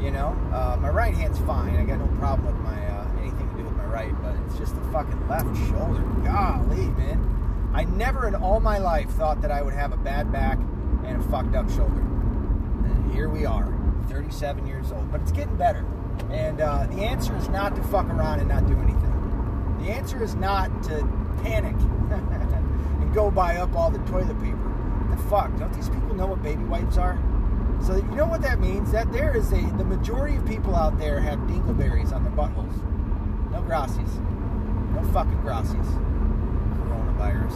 [0.00, 1.76] You know, uh, my right hand's fine.
[1.76, 4.58] I got no problem with my uh, anything to do with my right, but it's
[4.58, 6.02] just the fucking left shoulder.
[6.22, 7.70] Golly, man.
[7.72, 10.58] I never in all my life thought that I would have a bad back
[11.04, 12.00] and a fucked up shoulder.
[12.00, 13.72] And here we are,
[14.08, 15.84] 37 years old, but it's getting better.
[16.30, 19.76] And uh, the answer is not to fuck around and not do anything.
[19.80, 21.08] The answer is not to
[21.42, 21.74] panic
[22.10, 24.70] and go buy up all the toilet paper.
[25.10, 25.56] The fuck?
[25.58, 27.18] Don't these people know what baby wipes are?
[27.82, 28.92] So you know what that means?
[28.92, 32.74] That there is a the majority of people out there have dingleberries on their buttholes.
[33.50, 34.20] No grassies.
[34.94, 35.86] No fucking grassies.
[36.86, 37.52] Coronavirus.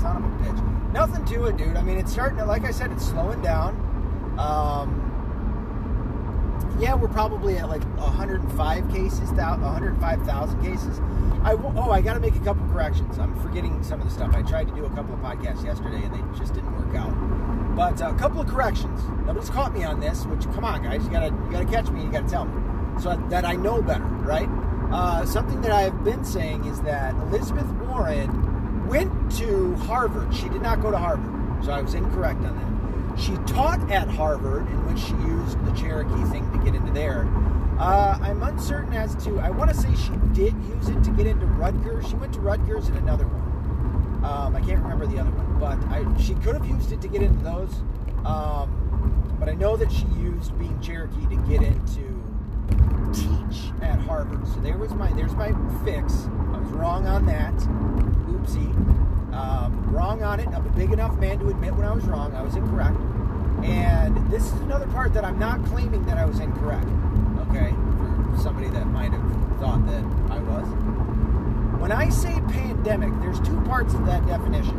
[0.00, 0.92] Son of a bitch.
[0.92, 1.76] Nothing to it, dude.
[1.76, 3.74] I mean, it's starting to, like I said, it's slowing down.
[4.38, 5.01] Um,
[6.78, 11.00] yeah, we're probably at like 105 cases, 105,000 cases.
[11.42, 13.18] I oh, I got to make a couple corrections.
[13.18, 14.34] I'm forgetting some of the stuff.
[14.34, 17.12] I tried to do a couple of podcasts yesterday, and they just didn't work out.
[17.76, 19.00] But uh, a couple of corrections.
[19.26, 20.24] Nobody's caught me on this.
[20.26, 22.02] Which, come on, guys, you gotta you gotta catch me.
[22.02, 22.62] You gotta tell me
[23.00, 24.48] so that I know better, right?
[24.92, 30.34] Uh, something that I've been saying is that Elizabeth Warren went to Harvard.
[30.34, 32.71] She did not go to Harvard, so I was incorrect on that.
[33.22, 37.28] She taught at Harvard, in which she used the Cherokee thing to get into there.
[37.78, 41.28] Uh, I'm uncertain as to, I want to say she did use it to get
[41.28, 42.08] into Rutgers.
[42.08, 44.24] She went to Rutgers and another one.
[44.24, 47.08] Um, I can't remember the other one, but I, she could have used it to
[47.08, 47.72] get into those.
[48.24, 52.22] Um, but I know that she used being Cherokee to get into
[53.12, 54.46] teach at Harvard.
[54.48, 55.52] So there was my there's my
[55.84, 56.28] fix.
[56.52, 57.54] I was wrong on that.
[57.54, 58.72] Oopsie.
[59.32, 60.48] Um, wrong on it.
[60.48, 62.34] I'm a big enough man to admit when I was wrong.
[62.34, 62.96] I was incorrect.
[63.64, 66.86] And this is another part that I'm not claiming that I was incorrect.
[67.48, 67.70] Okay,
[68.32, 69.22] for somebody that might have
[69.60, 70.66] thought that I was.
[71.80, 74.78] When I say pandemic, there's two parts of that definition.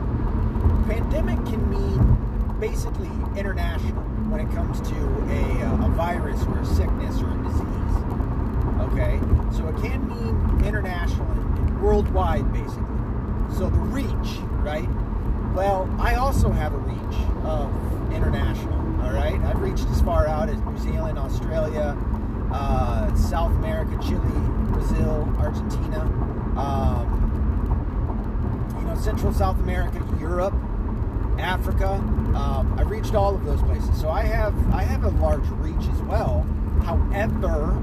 [0.87, 6.65] Pandemic can mean basically international when it comes to a, uh, a virus or a
[6.65, 7.83] sickness or a disease.
[8.91, 9.19] Okay,
[9.55, 12.83] so it can mean international and worldwide, basically.
[13.57, 14.89] So the reach, right?
[15.53, 17.69] Well, I also have a reach of
[18.13, 18.73] international.
[19.01, 21.97] All right, I've reached as far out as New Zealand, Australia,
[22.51, 24.21] uh, South America, Chile,
[24.71, 26.01] Brazil, Argentina,
[26.57, 27.19] um,
[28.79, 30.53] you know, Central South America, Europe,
[31.39, 31.89] Africa.
[32.35, 35.87] Um, I've reached all of those places, so I have I have a large reach
[35.93, 36.45] as well.
[36.83, 37.75] However,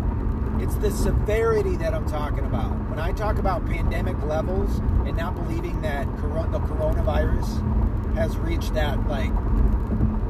[0.61, 2.73] it's the severity that I'm talking about.
[2.91, 9.09] When I talk about pandemic levels and not believing that the coronavirus has reached that
[9.09, 9.33] like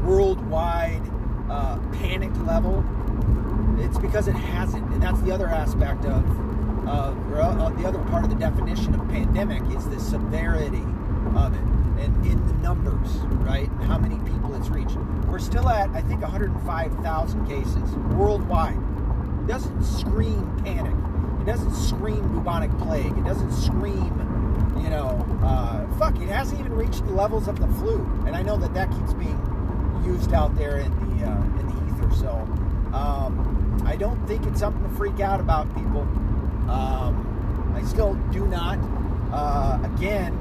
[0.04, 1.02] worldwide
[1.50, 2.84] uh, panic level,
[3.78, 4.88] it's because it hasn't.
[4.92, 6.24] And that's the other aspect of,
[6.88, 10.84] or uh, the other part of the definition of pandemic is the severity
[11.36, 13.08] of it and in the numbers,
[13.44, 13.70] right?
[13.70, 14.96] And how many people it's reached.
[15.26, 18.76] We're still at, I think, 105,000 cases worldwide.
[18.76, 20.94] It doesn't scream panic.
[21.40, 23.16] It doesn't scream bubonic plague.
[23.16, 24.12] It doesn't scream,
[24.82, 26.16] you know, uh, fuck.
[26.20, 27.98] It hasn't even reached the levels of the flu.
[28.26, 29.38] And I know that that keeps being
[30.04, 32.14] used out there in the uh, in the ether.
[32.14, 32.30] So
[32.94, 36.02] um, I don't think it's something to freak out about, people.
[36.68, 38.78] Um, I still do not.
[39.32, 40.36] Uh, again,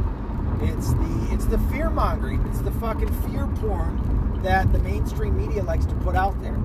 [0.61, 2.45] it's the it's the fear mongering.
[2.47, 6.57] It's the fucking fear porn that the mainstream media likes to put out there.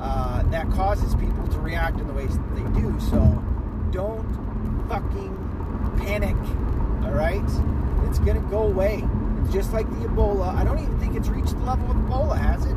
[0.00, 2.98] Uh, that causes people to react in the ways that they do.
[3.00, 3.42] So
[3.90, 4.26] don't
[4.88, 5.36] fucking
[5.98, 6.36] panic.
[7.04, 7.42] All right,
[8.08, 9.04] it's gonna go away.
[9.50, 10.54] Just like the Ebola.
[10.54, 12.76] I don't even think it's reached the level of Ebola, has it?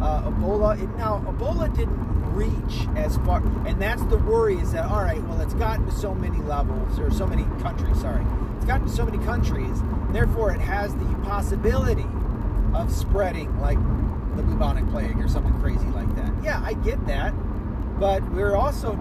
[0.00, 0.80] Uh, Ebola.
[0.80, 1.98] It, now Ebola didn't
[2.32, 4.56] reach as far, and that's the worry.
[4.58, 5.22] Is that all right?
[5.24, 8.00] Well, it's gotten to so many levels or so many countries.
[8.00, 8.24] Sorry,
[8.56, 9.82] it's gotten to so many countries.
[10.10, 12.06] Therefore, it has the possibility
[12.74, 13.78] of spreading like
[14.36, 16.32] the bubonic plague or something crazy like that.
[16.44, 17.32] Yeah, I get that,
[17.98, 18.92] but we're also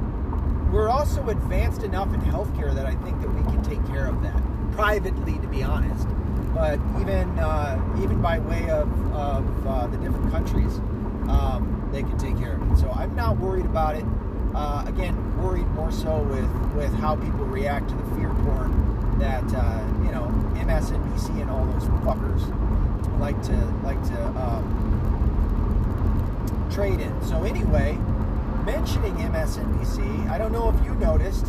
[0.72, 4.24] we're also advanced enough in healthcare that I think that we can take care of
[4.24, 4.42] that
[4.72, 6.08] privately, to be honest.
[6.56, 10.78] But even uh, even by way of, of uh, the different countries,
[11.30, 12.78] um, they can take care of it.
[12.78, 14.06] So I'm not worried about it.
[14.56, 19.44] Uh, again, worried more so with with how people react to the fear porn that
[19.54, 22.42] uh, you know MSNBC and all those fuckers
[23.20, 24.86] like to like to um,
[26.72, 27.24] trade in.
[27.24, 27.98] So anyway,
[28.66, 31.46] mentioning MSNBC, I don't know if you noticed,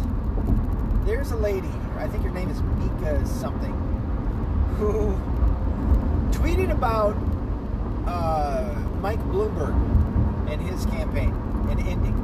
[1.04, 3.74] there's a lady, I think her name is Mika something,
[4.76, 5.12] who
[6.30, 7.16] tweeted about
[8.06, 9.74] uh, Mike Bloomberg
[10.50, 11.32] and his campaign
[11.70, 12.14] and ending.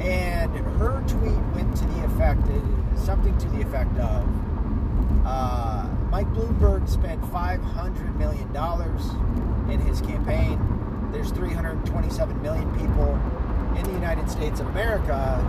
[0.00, 2.42] And her tweet went to the effect,
[2.98, 4.26] something to the effect of,
[5.26, 8.48] uh, Mike Bloomberg spent $500 million
[9.70, 10.58] in his campaign
[11.12, 13.14] there's 327 million people
[13.76, 15.44] in the United States of America.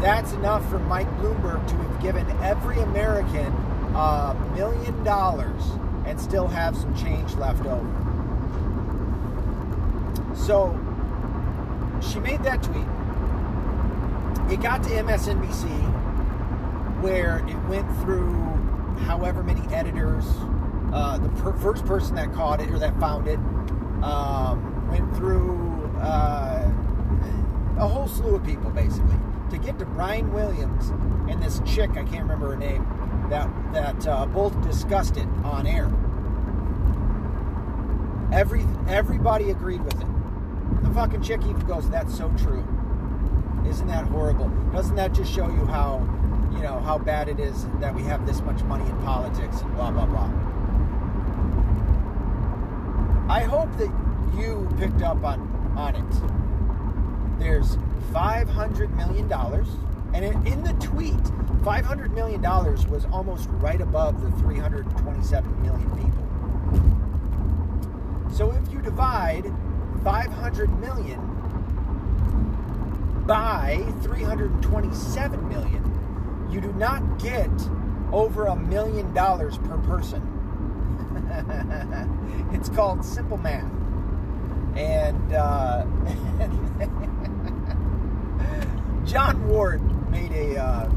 [0.00, 3.52] That's enough for Mike Bloomberg to have given every American
[3.96, 5.62] a million dollars
[6.04, 8.06] and still have some change left over.
[10.36, 10.78] So
[12.02, 12.84] she made that tweet.
[14.52, 15.66] It got to MSNBC
[17.02, 18.32] where it went through
[19.06, 20.24] however many editors.
[20.92, 23.38] Uh, the per- first person that caught it or that found it
[24.04, 26.70] um, went through uh,
[27.78, 29.16] a whole slew of people basically
[29.50, 30.90] to get to Brian Williams
[31.30, 32.86] and this chick I can't remember her name
[33.30, 35.90] that that uh, both discussed it on air.
[38.32, 40.06] Every everybody agreed with it.
[40.82, 42.64] The fucking chick even goes, "That's so true."
[43.68, 44.48] Isn't that horrible?
[44.72, 45.98] Doesn't that just show you how,
[46.52, 49.74] you know, how bad it is that we have this much money in politics and
[49.74, 50.30] blah blah blah.
[53.28, 53.92] I hope that
[54.38, 55.40] you picked up on
[55.76, 57.40] on it.
[57.40, 57.76] There's
[58.12, 59.66] 500 million dollars,
[60.14, 61.18] and in the tweet,
[61.64, 66.22] 500 million dollars was almost right above the 327 million people.
[68.32, 69.52] So if you divide
[70.04, 71.20] 500 million
[73.26, 75.82] by 327 million,
[76.50, 77.50] you do not get
[78.12, 80.22] over a million dollars per person.
[82.52, 83.64] it's called simple math.
[84.76, 85.84] And uh,
[89.04, 89.82] Jon Ward
[90.16, 90.88] made a uh,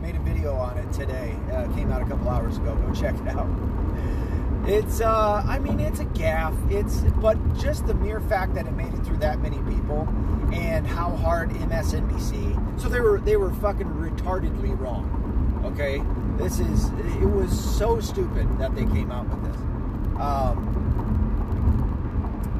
[0.00, 1.36] made a video on it today.
[1.52, 2.74] Uh, came out a couple hours ago.
[2.74, 3.48] Go check it out.
[4.66, 6.54] It's, uh, I mean, it's a gaff.
[6.70, 10.08] It's, but just the mere fact that it made it through that many people,
[10.54, 12.80] and how hard MSNBC.
[12.80, 15.10] So they were they were fucking retardedly wrong.
[15.66, 16.02] Okay,
[16.42, 16.86] this is
[17.20, 19.56] it was so stupid that they came out with this.
[20.18, 20.70] Um,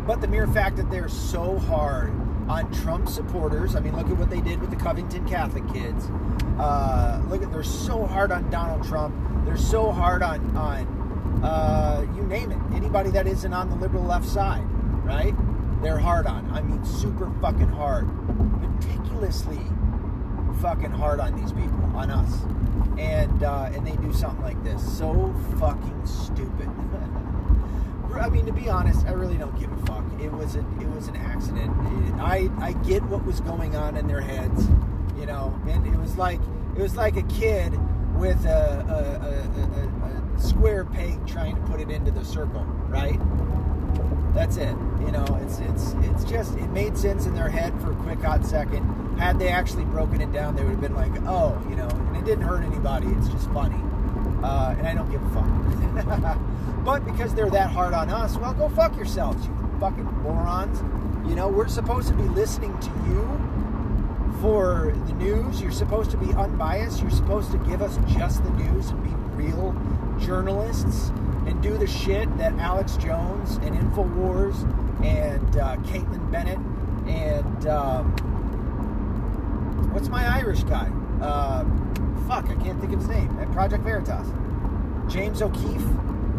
[0.06, 2.12] but the mere fact that they're so hard
[2.48, 3.74] on Trump supporters.
[3.74, 6.06] I mean, look at what they did with the Covington Catholic kids.
[6.58, 9.14] Uh, look at they're so hard on Donald Trump.
[9.44, 12.58] They're so hard on on uh, you name it.
[12.74, 14.64] Anybody that isn't on the liberal left side,
[15.04, 15.34] right?
[15.82, 16.50] They're hard on.
[16.52, 18.06] I mean, super fucking hard,
[18.60, 19.60] meticulously
[20.60, 22.42] fucking hard on these people, on us,
[22.98, 24.82] and uh, and they do something like this.
[24.96, 26.70] So fucking stupid.
[28.14, 30.03] I mean, to be honest, I really don't give a fuck.
[30.20, 31.70] It was a, it was an accident.
[32.08, 34.68] It, I, I get what was going on in their heads,
[35.18, 36.40] you know, and it was like,
[36.76, 37.78] it was like a kid
[38.16, 43.20] with a, a, a, a square peg trying to put it into the circle, right?
[44.34, 44.76] That's it.
[45.00, 48.20] You know, it's it's it's just it made sense in their head for a quick
[48.20, 48.82] hot second.
[49.16, 52.16] Had they actually broken it down, they would have been like, oh, you know, and
[52.16, 53.06] it didn't hurt anybody.
[53.08, 53.80] It's just funny,
[54.42, 56.38] uh, and I don't give a fuck.
[56.84, 60.82] But because they're that hard on us, well, go fuck yourselves, you fucking morons.
[61.28, 65.60] You know, we're supposed to be listening to you for the news.
[65.60, 67.00] You're supposed to be unbiased.
[67.00, 69.10] You're supposed to give us just the news and be
[69.44, 69.74] real
[70.18, 71.10] journalists
[71.46, 74.62] and do the shit that Alex Jones and InfoWars
[75.04, 76.58] and uh, Kaitlin Bennett
[77.06, 78.12] and um,
[79.92, 80.90] what's my Irish guy?
[81.20, 81.64] Uh,
[82.26, 83.36] fuck, I can't think of his name.
[83.38, 84.26] At Project Veritas.
[85.08, 85.86] James O'Keefe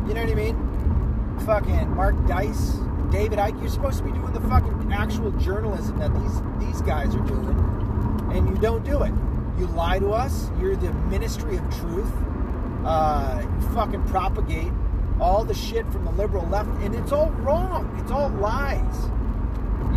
[0.07, 1.39] you know what I mean?
[1.47, 2.75] Fucking Mark Dice,
[3.15, 3.61] David Icke.
[3.61, 7.57] You're supposed to be doing the fucking actual journalism that these these guys are doing,
[8.33, 9.13] and you don't do it.
[9.57, 10.49] You lie to us.
[10.59, 12.11] You're the ministry of truth.
[12.83, 14.71] Uh, you fucking propagate
[15.21, 17.89] all the shit from the liberal left, and it's all wrong.
[18.01, 19.05] It's all lies.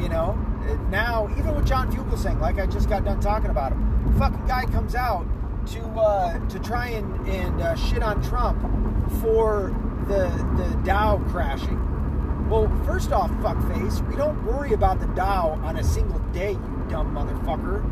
[0.01, 0.39] You know.
[0.89, 4.65] Now, even with John Fugelsang, like I just got done talking about him, fucking guy
[4.67, 5.27] comes out
[5.73, 8.61] to uh, to try and and uh, shit on Trump
[9.21, 9.75] for
[10.07, 11.88] the, the Dow crashing.
[12.49, 16.87] Well, first off, fuckface, we don't worry about the Dow on a single day, you
[16.89, 17.85] dumb motherfucker.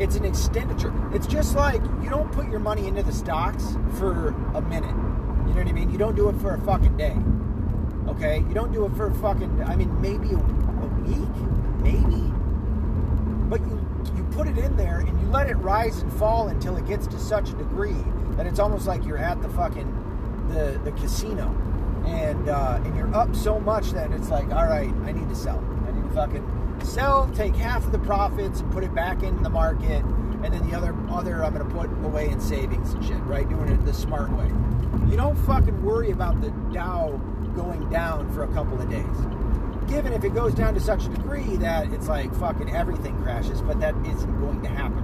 [0.00, 0.94] It's an expenditure.
[1.12, 4.94] It's just like you don't put your money into the stocks for a minute.
[5.48, 5.90] You know what I mean?
[5.90, 7.16] You don't do it for a fucking day.
[8.06, 8.44] Okay?
[8.46, 11.82] You don't do it for a fucking, I mean, maybe a, a week?
[11.82, 12.22] Maybe?
[13.48, 13.84] But you,
[14.14, 17.08] you put it in there and you let it rise and fall until it gets
[17.08, 18.04] to such a degree
[18.36, 19.92] that it's almost like you're at the fucking
[20.50, 21.52] the, the casino,
[22.08, 25.34] and uh, and you're up so much that it's like, all right, I need to
[25.34, 25.62] sell.
[25.86, 29.42] I need to fucking sell, take half of the profits and put it back into
[29.42, 30.02] the market,
[30.42, 33.48] and then the other other I'm gonna put away in savings and shit, right?
[33.48, 34.50] Doing it the smart way.
[35.10, 37.20] You don't fucking worry about the Dow
[37.54, 39.04] going down for a couple of days.
[39.88, 43.62] Given if it goes down to such a degree that it's like fucking everything crashes,
[43.62, 45.02] but that isn't going to happen.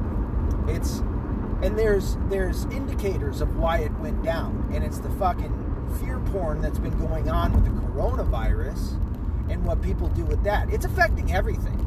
[0.68, 1.00] It's
[1.62, 5.63] and there's there's indicators of why it went down and it's the fucking
[5.98, 9.00] fear porn that's been going on with the coronavirus
[9.50, 11.78] and what people do with that it's affecting everything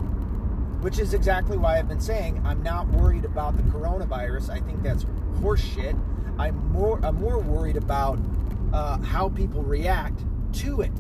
[0.82, 4.82] which is exactly why i've been saying i'm not worried about the coronavirus i think
[4.84, 5.06] that's
[5.42, 6.00] horseshit
[6.38, 8.20] i'm more i'm more worried about
[8.74, 10.24] uh, how people react
[10.54, 10.92] to it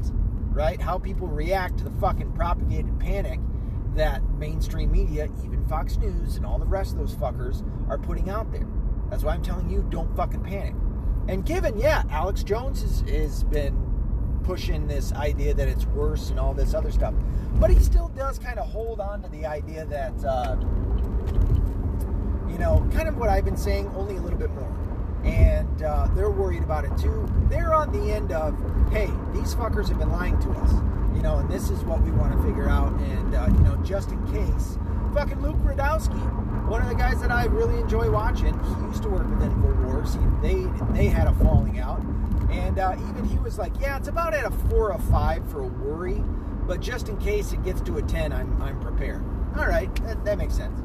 [0.51, 3.39] right how people react to the fucking propagated panic
[3.97, 8.29] that mainstream media, even Fox News and all the rest of those fuckers, are putting
[8.29, 8.67] out there.
[9.09, 10.75] That's why I'm telling you, don't fucking panic.
[11.27, 13.75] And given, yeah, Alex Jones has, has been
[14.43, 17.13] pushing this idea that it's worse and all this other stuff,
[17.55, 20.55] but he still does kind of hold on to the idea that, uh,
[22.49, 24.73] you know, kind of what I've been saying, only a little bit more.
[25.25, 27.27] And uh, they're worried about it too.
[27.49, 28.57] They're on the end of,
[28.89, 30.71] hey, these fuckers have been lying to us
[31.17, 32.93] you know, and this is what we want to figure out.
[32.93, 34.77] And, uh, you know, just in case,
[35.15, 39.09] fucking Luke Rudkowski, one of the guys that I really enjoy watching, he used to
[39.09, 40.13] work with InfoWars.
[40.13, 42.01] He, they, they had a falling out.
[42.51, 45.63] And uh, even he was like, yeah, it's about at a four or five for
[45.63, 46.23] a worry,
[46.67, 49.23] but just in case it gets to a 10, I'm, I'm prepared.
[49.57, 50.79] All right, that, that makes sense.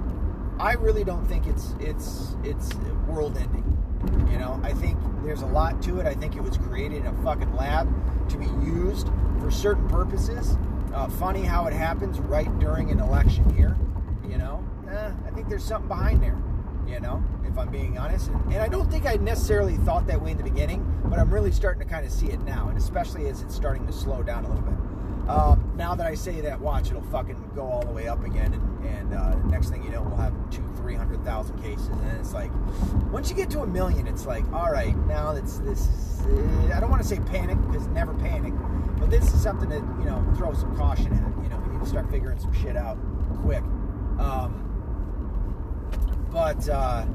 [0.58, 2.74] I really don't think it's it's it's
[3.08, 3.81] world ending.
[4.30, 6.06] You know, I think there's a lot to it.
[6.06, 7.88] I think it was created in a fucking lab
[8.30, 9.08] to be used
[9.40, 10.56] for certain purposes.
[10.94, 13.76] Uh, funny how it happens right during an election year.
[14.28, 16.40] You know, eh, I think there's something behind there.
[16.86, 20.20] You know, if I'm being honest, and, and I don't think I necessarily thought that
[20.20, 22.76] way in the beginning, but I'm really starting to kind of see it now, and
[22.76, 25.28] especially as it's starting to slow down a little bit.
[25.28, 28.52] Um, now that I say that, watch it'll fucking go all the way up again,
[28.52, 32.18] and, and uh, next thing you know, we'll have two, three hundred thousand cases, and
[32.18, 32.50] it's like
[33.12, 35.88] once you get to a million, it's like all right, now that's this.
[36.22, 38.54] Uh, I don't want to say panic because never panic,
[38.98, 41.42] but this is something that you know throw some caution at.
[41.42, 42.98] You know, we need to start figuring some shit out
[43.42, 43.62] quick.
[44.18, 44.68] Um,
[46.30, 47.06] but uh,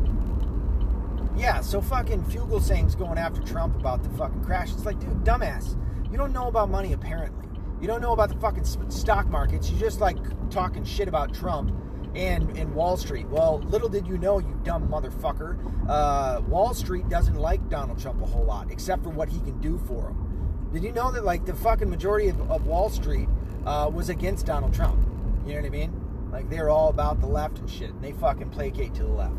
[1.35, 4.71] yeah, so fucking Fugelsang's going after Trump about the fucking crash.
[4.71, 5.75] It's like, dude, dumbass.
[6.11, 7.46] You don't know about money apparently.
[7.79, 9.69] You don't know about the fucking stock markets.
[9.69, 10.17] You just like
[10.49, 11.71] talking shit about Trump
[12.15, 13.27] and and Wall Street.
[13.27, 15.57] Well, little did you know, you dumb motherfucker.
[15.87, 19.59] Uh, Wall Street doesn't like Donald Trump a whole lot, except for what he can
[19.61, 20.69] do for them.
[20.73, 23.29] Did you know that like the fucking majority of, of Wall Street
[23.65, 24.99] uh, was against Donald Trump?
[25.45, 26.29] You know what I mean?
[26.31, 29.35] Like they're all about the left and shit, and they fucking placate to the left.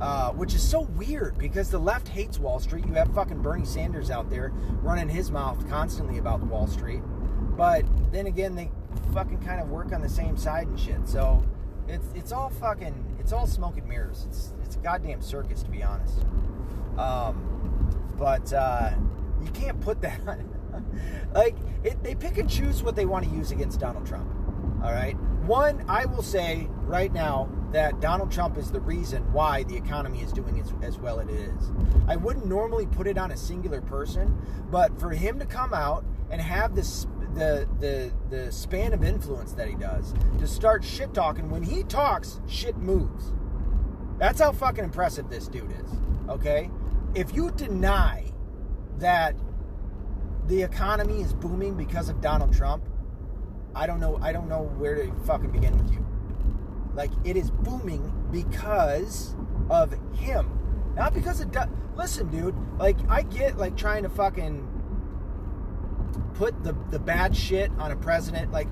[0.00, 2.84] Uh, which is so weird because the left hates Wall Street.
[2.84, 7.00] You have fucking Bernie Sanders out there running his mouth constantly about Wall Street.
[7.56, 8.70] But then again, they
[9.12, 11.06] fucking kind of work on the same side and shit.
[11.06, 11.44] So
[11.88, 14.26] it's it's all fucking it's all smoke and mirrors.
[14.28, 16.20] It's it's a goddamn circus to be honest.
[16.98, 18.92] Um, but uh,
[19.42, 20.50] you can't put that on.
[21.34, 24.28] like it, they pick and choose what they want to use against Donald Trump.
[24.82, 25.16] All right.
[25.46, 30.20] One, I will say right now that Donald Trump is the reason why the economy
[30.20, 31.72] is doing as, as well as it is.
[32.06, 34.40] I wouldn't normally put it on a singular person,
[34.70, 39.52] but for him to come out and have this the the the span of influence
[39.52, 43.32] that he does to start shit talking when he talks, shit moves.
[44.18, 45.90] That's how fucking impressive this dude is.
[46.28, 46.70] Okay?
[47.14, 48.32] If you deny
[48.98, 49.34] that
[50.46, 52.84] the economy is booming because of Donald Trump,
[53.74, 54.18] I don't know.
[54.22, 56.04] I don't know where to fucking begin with you.
[56.94, 59.34] Like it is booming because
[59.68, 61.50] of him, not because of.
[61.50, 62.56] Du- Listen, dude.
[62.78, 64.73] Like I get like trying to fucking
[66.34, 68.52] put the the bad shit on a president.
[68.52, 68.68] Like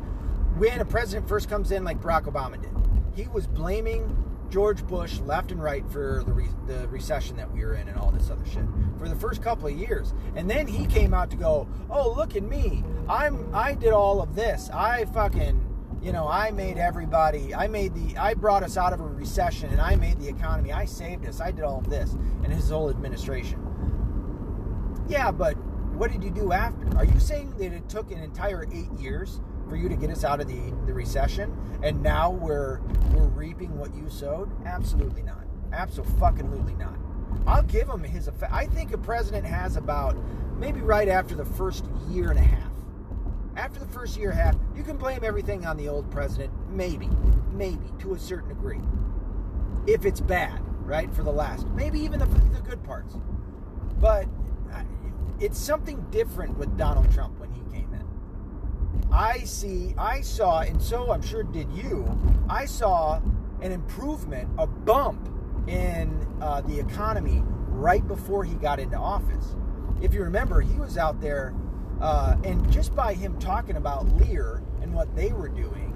[0.57, 2.72] when a president first comes in, like Barack Obama did,
[3.14, 4.16] he was blaming
[4.51, 7.99] George Bush left and right for the, re- the recession that we were in and
[7.99, 8.64] all this other shit
[8.99, 10.12] for the first couple of years.
[10.36, 12.84] And then he came out to go, "Oh, look at me.
[13.09, 14.68] I'm I did all of this.
[14.72, 15.68] I fucking
[16.03, 19.70] you know, I made everybody, I made the, I brought us out of a recession
[19.70, 22.70] and I made the economy, I saved us, I did all of this, and his
[22.70, 23.64] whole administration.
[25.09, 25.57] Yeah, but
[26.03, 26.98] what did you do after?
[26.98, 30.24] Are you saying that it took an entire eight years for you to get us
[30.24, 32.80] out of the, the recession, and now we're
[33.14, 34.50] we're reaping what you sowed?
[34.66, 35.44] Absolutely not.
[35.72, 36.96] Absolutely not.
[37.46, 38.53] I'll give him his effect.
[38.53, 40.16] I think a president has about
[40.59, 42.72] maybe right after the first year and a half.
[43.55, 46.53] After the first year and a half, you can blame everything on the old president,
[46.68, 47.11] maybe,
[47.53, 48.80] maybe to a certain degree.
[49.86, 53.16] If it's bad, right, for the last, maybe even the, the good parts.
[54.00, 54.26] But
[55.43, 59.11] it's something different with Donald Trump when he came in.
[59.12, 62.07] I see, I saw, and so I'm sure did you,
[62.49, 63.20] I saw
[63.61, 65.28] an improvement, a bump
[65.66, 69.57] in uh, the economy right before he got into office.
[70.01, 71.55] If you remember, he was out there,
[72.01, 75.93] uh, and just by him talking about Lear and what they were doing,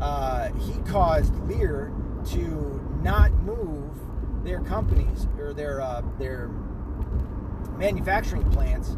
[0.00, 1.92] uh, he caused Lear
[2.30, 3.92] to not move
[4.42, 6.50] their companies or their uh, their
[7.76, 8.96] manufacturing plants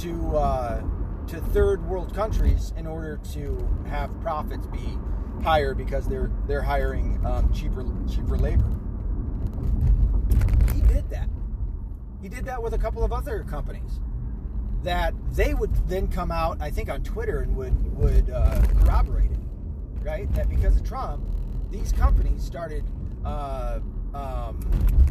[0.00, 0.82] to uh,
[1.26, 4.98] to third world countries in order to have profits be
[5.42, 8.64] higher because they're they're hiring um, cheaper cheaper labor.
[10.74, 11.28] He did that.
[12.20, 14.00] He did that with a couple of other companies
[14.82, 19.30] that they would then come out, I think, on Twitter and would would uh, corroborate
[19.30, 19.38] it,
[20.02, 20.32] right?
[20.34, 21.24] That because of Trump,
[21.70, 22.84] these companies started
[23.24, 23.80] uh,
[24.14, 24.60] um,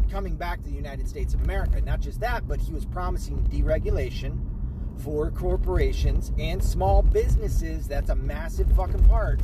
[0.10, 1.82] coming back to the United States of America.
[1.82, 4.40] Not just that, but he was promising deregulation
[5.04, 7.88] for corporations and small businesses.
[7.88, 9.42] That's a massive fucking part.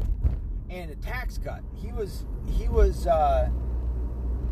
[0.69, 1.61] And a tax cut.
[1.75, 2.25] He was
[2.57, 3.49] he was uh,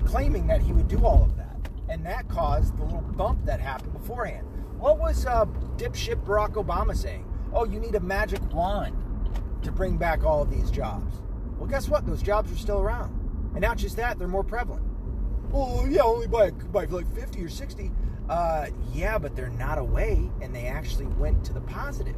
[0.05, 1.57] claiming that he would do all of that,
[1.89, 4.45] and that caused the little bump that happened beforehand.
[4.77, 5.45] What was uh,
[5.77, 7.25] dipshit Barack Obama saying?
[7.53, 8.95] Oh, you need a magic wand
[9.63, 11.21] to bring back all of these jobs.
[11.57, 12.05] Well, guess what?
[12.05, 13.11] Those jobs are still around,
[13.53, 14.85] and not just that, they're more prevalent.
[15.53, 17.91] Oh yeah, only by by like fifty or sixty.
[18.29, 22.15] Uh, yeah, but they're not away, and they actually went to the positive.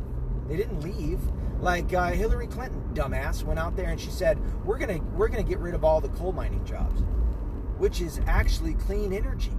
[0.48, 1.20] They didn't leave.
[1.60, 5.44] Like uh, Hillary Clinton, dumbass, went out there and she said, "We're gonna we're gonna
[5.44, 7.02] get rid of all the coal mining jobs,
[7.78, 9.54] which is actually clean energy."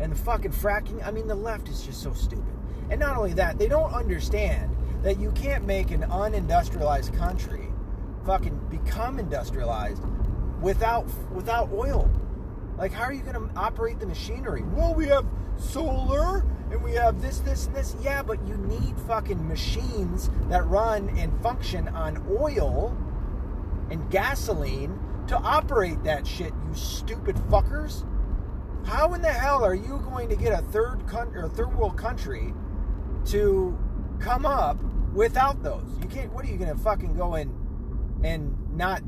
[0.00, 1.06] And the fucking fracking.
[1.06, 2.54] I mean, the left is just so stupid.
[2.90, 7.68] And not only that, they don't understand that you can't make an unindustrialized country
[8.24, 10.02] fucking become industrialized
[10.64, 12.10] without without oil
[12.76, 14.62] like, how are you going to operate the machinery?
[14.62, 17.94] Well, we have solar and we have this, this, and this.
[18.02, 22.96] Yeah, but you need fucking machines that run and function on oil
[23.90, 24.98] and gasoline
[25.28, 28.04] to operate that shit, you stupid fuckers.
[28.84, 31.96] How in the hell are you going to get a third country or third world
[31.96, 32.52] country
[33.26, 33.78] to
[34.18, 34.82] come up
[35.14, 35.84] without those?
[36.02, 36.32] You can't.
[36.32, 37.54] What are you going to fucking go in
[38.22, 39.02] and not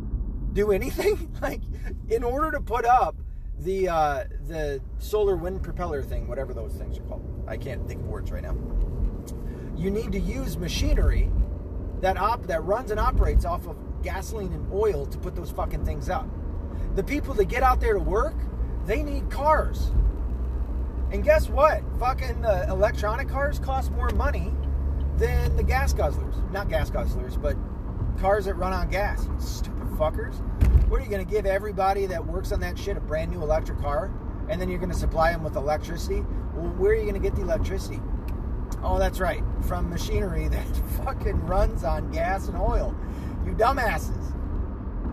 [0.56, 1.30] do anything?
[1.42, 1.60] like,
[2.08, 3.14] in order to put up
[3.60, 8.00] the uh, the solar wind propeller thing, whatever those things are called, I can't think
[8.00, 8.56] of words right now.
[9.76, 11.30] You need to use machinery
[12.00, 15.84] that op that runs and operates off of gasoline and oil to put those fucking
[15.84, 16.28] things up.
[16.94, 18.34] The people that get out there to work,
[18.84, 19.90] they need cars.
[21.12, 21.82] And guess what?
[21.98, 24.52] Fucking uh, electronic cars cost more money
[25.16, 26.50] than the gas guzzlers.
[26.50, 27.56] Not gas guzzlers, but
[28.18, 29.28] cars that run on gas.
[29.38, 30.36] Stupid fuckers.
[30.88, 33.42] What are you going to give everybody that works on that shit a brand new
[33.42, 34.12] electric car?
[34.48, 36.24] And then you're going to supply them with electricity?
[36.54, 38.00] Well, where are you going to get the electricity?
[38.82, 39.42] Oh, that's right.
[39.62, 40.66] From machinery that
[41.04, 42.94] fucking runs on gas and oil.
[43.44, 44.32] You dumbasses.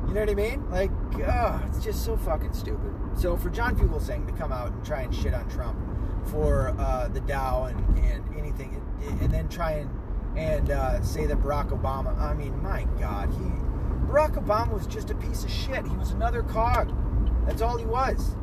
[0.08, 0.70] You know what I mean?
[0.70, 0.92] Like,
[1.28, 2.94] oh, it's just so fucking stupid.
[3.16, 5.80] So for John Fugelsang to come out and try and shit on Trump
[6.26, 8.82] for uh, the Dow and, and anything,
[9.22, 9.90] and then try and
[10.38, 12.18] and uh, say that Barack Obama.
[12.20, 13.73] I mean, my God, he
[14.14, 15.88] Barack Obama was just a piece of shit.
[15.88, 16.94] He was another cog.
[17.48, 18.36] That's all he was.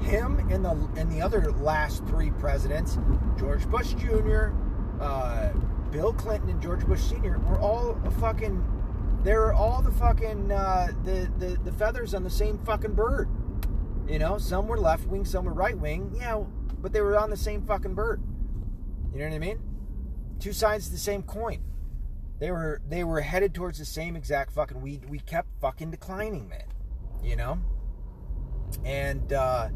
[0.00, 2.96] Him and the and the other last three presidents,
[3.38, 4.52] George Bush Jr.,
[5.02, 5.50] uh,
[5.90, 7.38] Bill Clinton, and George Bush Sr.
[7.40, 8.64] were all a fucking
[9.24, 13.28] They were all the fucking uh, the, the the feathers on the same fucking bird.
[14.08, 16.14] You know, some were left wing, some were right wing.
[16.16, 16.44] Yeah,
[16.80, 18.22] but they were on the same fucking bird.
[19.12, 19.60] You know what I mean?
[20.40, 21.62] Two sides of the same coin.
[22.38, 24.80] They were they were headed towards the same exact fucking.
[24.80, 26.64] We we kept fucking declining, man.
[27.22, 27.58] You know,
[28.84, 29.68] and uh,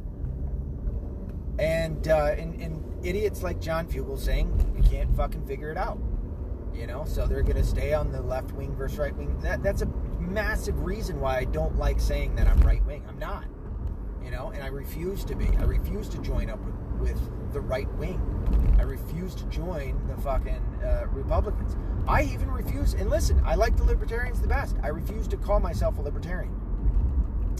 [1.58, 5.98] and uh, and, and idiots like John Fugelsang you can't fucking figure it out.
[6.74, 9.38] You know, so they're to stay on the left wing versus right wing.
[9.40, 9.86] That that's a
[10.20, 13.04] massive reason why I don't like saying that I'm right wing.
[13.08, 13.44] I'm not.
[14.22, 15.48] You know, and I refuse to be.
[15.58, 17.20] I refuse to join up with, with
[17.52, 18.20] the right wing.
[18.78, 21.76] I refuse to join the fucking uh, Republicans.
[22.06, 22.94] I even refuse.
[22.94, 24.76] And listen, I like the libertarians the best.
[24.82, 26.54] I refuse to call myself a libertarian.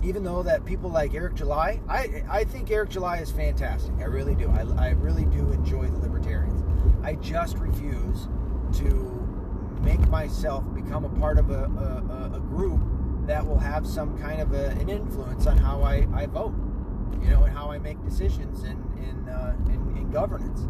[0.03, 3.93] Even though that people like Eric July, I I think Eric July is fantastic.
[3.99, 4.49] I really do.
[4.49, 6.63] I, I really do enjoy the libertarians.
[7.03, 8.29] I just refuse
[8.75, 9.19] to
[9.83, 12.81] make myself become a part of a, a, a group
[13.27, 16.55] that will have some kind of a, an influence on how I, I vote,
[17.23, 20.67] you know, and how I make decisions in in, uh, in, in governance.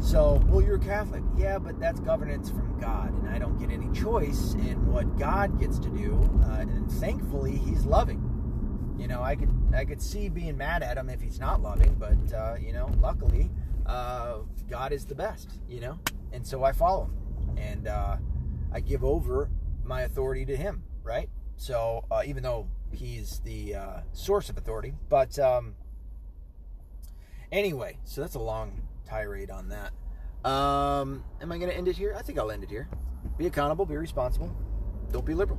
[0.00, 3.70] So, well, you're a Catholic, yeah, but that's governance from God, and I don't get
[3.70, 6.18] any choice in what God gets to do.
[6.44, 8.22] Uh, and thankfully, He's loving.
[8.98, 11.96] You know, I could I could see being mad at Him if He's not loving,
[11.98, 13.50] but uh, you know, luckily,
[13.86, 14.38] uh,
[14.70, 15.58] God is the best.
[15.68, 15.98] You know
[16.32, 18.16] and so I follow him, and uh,
[18.72, 19.50] I give over
[19.84, 20.82] my authority to him.
[21.02, 21.28] Right.
[21.56, 25.74] So uh, even though he's the uh, source of authority, but um,
[27.52, 29.92] anyway, so that's a long tirade on that.
[30.48, 32.14] Um, am I going to end it here?
[32.16, 32.88] I think I'll end it here.
[33.36, 33.86] Be accountable.
[33.86, 34.54] Be responsible.
[35.12, 35.58] Don't be liberal.